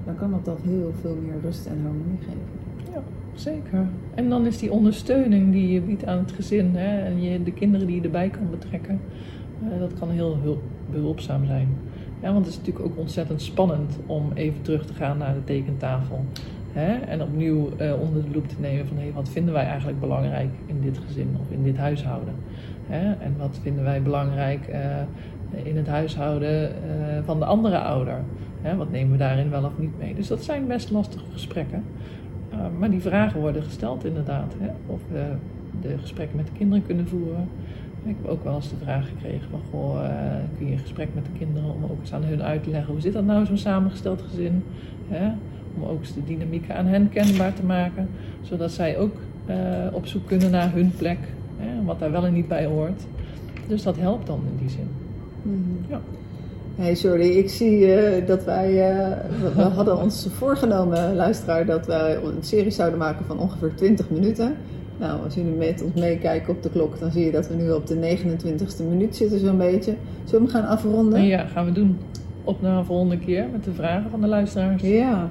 dan 0.04 0.16
kan 0.16 0.30
dat, 0.30 0.44
dat 0.44 0.60
heel 0.62 0.92
veel 1.00 1.16
meer 1.22 1.40
rust 1.42 1.66
en 1.66 1.80
harmonie 1.82 2.18
geven. 2.18 2.92
Ja, 2.92 3.02
zeker. 3.34 3.86
En 4.14 4.28
dan 4.28 4.46
is 4.46 4.58
die 4.58 4.72
ondersteuning 4.72 5.52
die 5.52 5.72
je 5.72 5.80
biedt 5.80 6.06
aan 6.06 6.18
het 6.18 6.32
gezin 6.32 6.76
hè, 6.76 6.98
en 6.98 7.22
je, 7.22 7.42
de 7.42 7.52
kinderen 7.52 7.86
die 7.86 7.96
je 7.96 8.02
erbij 8.02 8.28
kan 8.28 8.50
betrekken, 8.50 9.00
uh, 9.62 9.78
dat 9.78 9.94
kan 9.98 10.10
heel 10.10 10.38
hulp, 10.42 10.62
behulpzaam 10.90 11.46
zijn. 11.46 11.68
Ja, 12.20 12.32
want 12.32 12.44
het 12.44 12.54
is 12.54 12.60
natuurlijk 12.60 12.86
ook 12.86 12.98
ontzettend 12.98 13.42
spannend 13.42 13.98
om 14.06 14.30
even 14.34 14.62
terug 14.62 14.86
te 14.86 14.94
gaan 14.94 15.18
naar 15.18 15.34
de 15.34 15.44
tekentafel. 15.44 16.24
Hè, 16.72 16.94
en 16.94 17.22
opnieuw 17.22 17.68
uh, 17.80 18.00
onder 18.00 18.22
de 18.22 18.30
loep 18.32 18.48
te 18.48 18.54
nemen 18.60 18.86
van 18.86 18.96
hey, 18.96 19.12
wat 19.14 19.28
vinden 19.28 19.54
wij 19.54 19.64
eigenlijk 19.64 20.00
belangrijk 20.00 20.50
in 20.66 20.80
dit 20.80 20.98
gezin 21.06 21.36
of 21.40 21.50
in 21.50 21.62
dit 21.62 21.76
huishouden. 21.76 22.34
Hè, 22.86 23.12
en 23.12 23.34
wat 23.38 23.58
vinden 23.62 23.84
wij 23.84 24.02
belangrijk 24.02 24.68
uh, 24.68 25.66
in 25.66 25.76
het 25.76 25.86
huishouden 25.86 26.72
van 27.24 27.38
de 27.38 27.44
andere 27.44 27.78
ouder. 27.78 28.20
Hè, 28.62 28.76
wat 28.76 28.90
nemen 28.90 29.12
we 29.12 29.18
daarin 29.18 29.50
wel 29.50 29.64
of 29.64 29.78
niet 29.78 29.98
mee? 29.98 30.14
Dus 30.14 30.26
dat 30.26 30.44
zijn 30.44 30.66
best 30.66 30.90
lastige 30.90 31.24
gesprekken. 31.32 31.84
Uh, 32.52 32.58
maar 32.78 32.90
die 32.90 33.00
vragen 33.00 33.40
worden 33.40 33.62
gesteld 33.62 34.04
inderdaad. 34.04 34.54
Hè? 34.58 34.70
Of 34.86 35.00
we 35.10 35.24
de 35.80 35.98
gesprekken 35.98 36.36
met 36.36 36.46
de 36.46 36.52
kinderen 36.52 36.86
kunnen 36.86 37.08
voeren. 37.08 37.48
Ik 38.04 38.16
heb 38.22 38.30
ook 38.30 38.44
wel 38.44 38.54
eens 38.54 38.68
de 38.68 38.76
vraag 38.82 39.08
gekregen 39.08 39.50
van, 39.50 39.60
goh, 39.70 39.94
uh, 39.94 40.10
kun 40.56 40.66
je 40.66 40.72
een 40.72 40.78
gesprek 40.78 41.08
met 41.14 41.24
de 41.24 41.38
kinderen 41.38 41.74
om 41.74 41.82
ook 41.84 42.00
eens 42.00 42.12
aan 42.12 42.24
hun 42.24 42.42
uit 42.42 42.62
te 42.62 42.70
leggen, 42.70 42.92
hoe 42.92 43.02
zit 43.02 43.12
dat 43.12 43.24
nou 43.24 43.46
zo'n 43.46 43.58
samengesteld 43.58 44.22
gezin? 44.22 44.64
Hè? 45.08 45.32
Om 45.76 45.84
ook 45.84 46.00
eens 46.00 46.14
de 46.14 46.24
dynamieken 46.24 46.76
aan 46.76 46.86
hen 46.86 47.08
kenbaar 47.08 47.54
te 47.54 47.64
maken, 47.64 48.08
zodat 48.42 48.70
zij 48.70 48.98
ook 48.98 49.16
uh, 49.48 49.56
op 49.92 50.06
zoek 50.06 50.26
kunnen 50.26 50.50
naar 50.50 50.72
hun 50.72 50.92
plek, 50.96 51.18
hè? 51.56 51.84
wat 51.84 51.98
daar 51.98 52.10
wel 52.10 52.26
en 52.26 52.32
niet 52.32 52.48
bij 52.48 52.64
hoort. 52.64 53.02
Dus 53.66 53.82
dat 53.82 53.96
helpt 53.96 54.26
dan 54.26 54.40
in 54.50 54.58
die 54.58 54.70
zin. 54.70 54.88
Mm 55.42 55.64
-hmm. 55.64 55.84
Ja. 55.88 56.00
Hey, 56.76 56.94
sorry, 56.94 57.28
ik 57.28 57.48
zie 57.48 57.78
uh, 57.78 58.26
dat 58.26 58.44
wij. 58.44 58.70
Uh, 58.70 59.16
we 59.54 59.62
hadden 59.76 59.98
ons 59.98 60.28
voorgenomen, 60.36 61.14
luisteraar, 61.14 61.66
dat 61.66 61.86
wij 61.86 62.16
een 62.16 62.42
serie 62.42 62.70
zouden 62.70 62.98
maken 62.98 63.24
van 63.24 63.38
ongeveer 63.38 63.74
20 63.74 64.10
minuten. 64.10 64.56
Nou, 64.98 65.22
als 65.24 65.34
jullie 65.34 65.54
met 65.54 65.82
ons 65.82 65.94
meekijken 65.94 66.54
op 66.54 66.62
de 66.62 66.70
klok, 66.70 66.98
dan 66.98 67.10
zie 67.10 67.24
je 67.24 67.30
dat 67.30 67.48
we 67.48 67.54
nu 67.54 67.70
op 67.70 67.86
de 67.86 68.16
29ste 68.16 68.88
minuut 68.88 69.16
zitten, 69.16 69.38
zo'n 69.38 69.58
beetje. 69.58 69.94
Zullen 70.24 70.46
we 70.46 70.52
hem 70.52 70.62
gaan 70.62 70.70
afronden? 70.70 71.24
Ja, 71.24 71.46
gaan 71.46 71.64
we 71.64 71.72
doen. 71.72 71.98
Op 72.44 72.62
naar 72.62 72.78
een 72.78 72.84
volgende 72.84 73.18
keer 73.18 73.46
met 73.52 73.64
de 73.64 73.72
vragen 73.72 74.10
van 74.10 74.20
de 74.20 74.26
luisteraars. 74.26 74.82
Ja. 74.82 75.30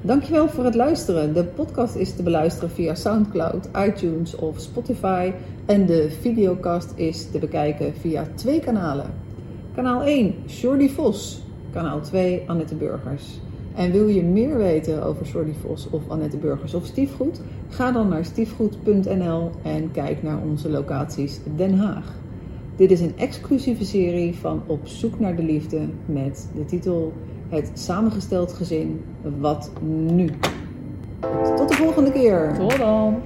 Dankjewel 0.00 0.48
voor 0.48 0.64
het 0.64 0.74
luisteren. 0.74 1.34
De 1.34 1.44
podcast 1.44 1.94
is 1.94 2.16
te 2.16 2.22
beluisteren 2.22 2.70
via 2.70 2.94
SoundCloud, 2.94 3.68
iTunes 3.86 4.36
of 4.36 4.60
Spotify. 4.60 5.32
En 5.66 5.86
de 5.86 6.10
videocast 6.20 6.92
is 6.94 7.30
te 7.30 7.38
bekijken 7.38 7.94
via 7.94 8.26
twee 8.34 8.60
kanalen. 8.60 9.25
Kanaal 9.76 10.02
1, 10.02 10.34
Jordi 10.46 10.90
Vos. 10.90 11.42
Kanaal 11.72 12.00
2, 12.00 12.42
Annette 12.46 12.74
Burgers. 12.74 13.40
En 13.74 13.92
wil 13.92 14.06
je 14.06 14.22
meer 14.22 14.56
weten 14.56 15.02
over 15.04 15.26
Jordi 15.26 15.54
Vos 15.60 15.90
of 15.90 16.08
Annette 16.08 16.36
Burgers 16.36 16.74
of 16.74 16.86
Stiefgoed? 16.86 17.40
Ga 17.68 17.92
dan 17.92 18.08
naar 18.08 18.24
stiefgoed.nl 18.24 19.50
en 19.62 19.90
kijk 19.92 20.22
naar 20.22 20.38
onze 20.42 20.70
locaties 20.70 21.40
Den 21.56 21.78
Haag. 21.78 22.14
Dit 22.76 22.90
is 22.90 23.00
een 23.00 23.18
exclusieve 23.18 23.84
serie 23.84 24.34
van 24.34 24.62
Op 24.66 24.86
zoek 24.86 25.18
naar 25.18 25.36
de 25.36 25.42
liefde 25.42 25.88
met 26.06 26.48
de 26.54 26.64
titel 26.64 27.12
Het 27.48 27.70
samengesteld 27.74 28.52
gezin, 28.52 29.04
wat 29.38 29.72
nu? 29.82 30.30
Tot 31.56 31.68
de 31.68 31.74
volgende 31.74 32.12
keer! 32.12 32.54
Tot 32.58 32.76
dan! 32.76 33.22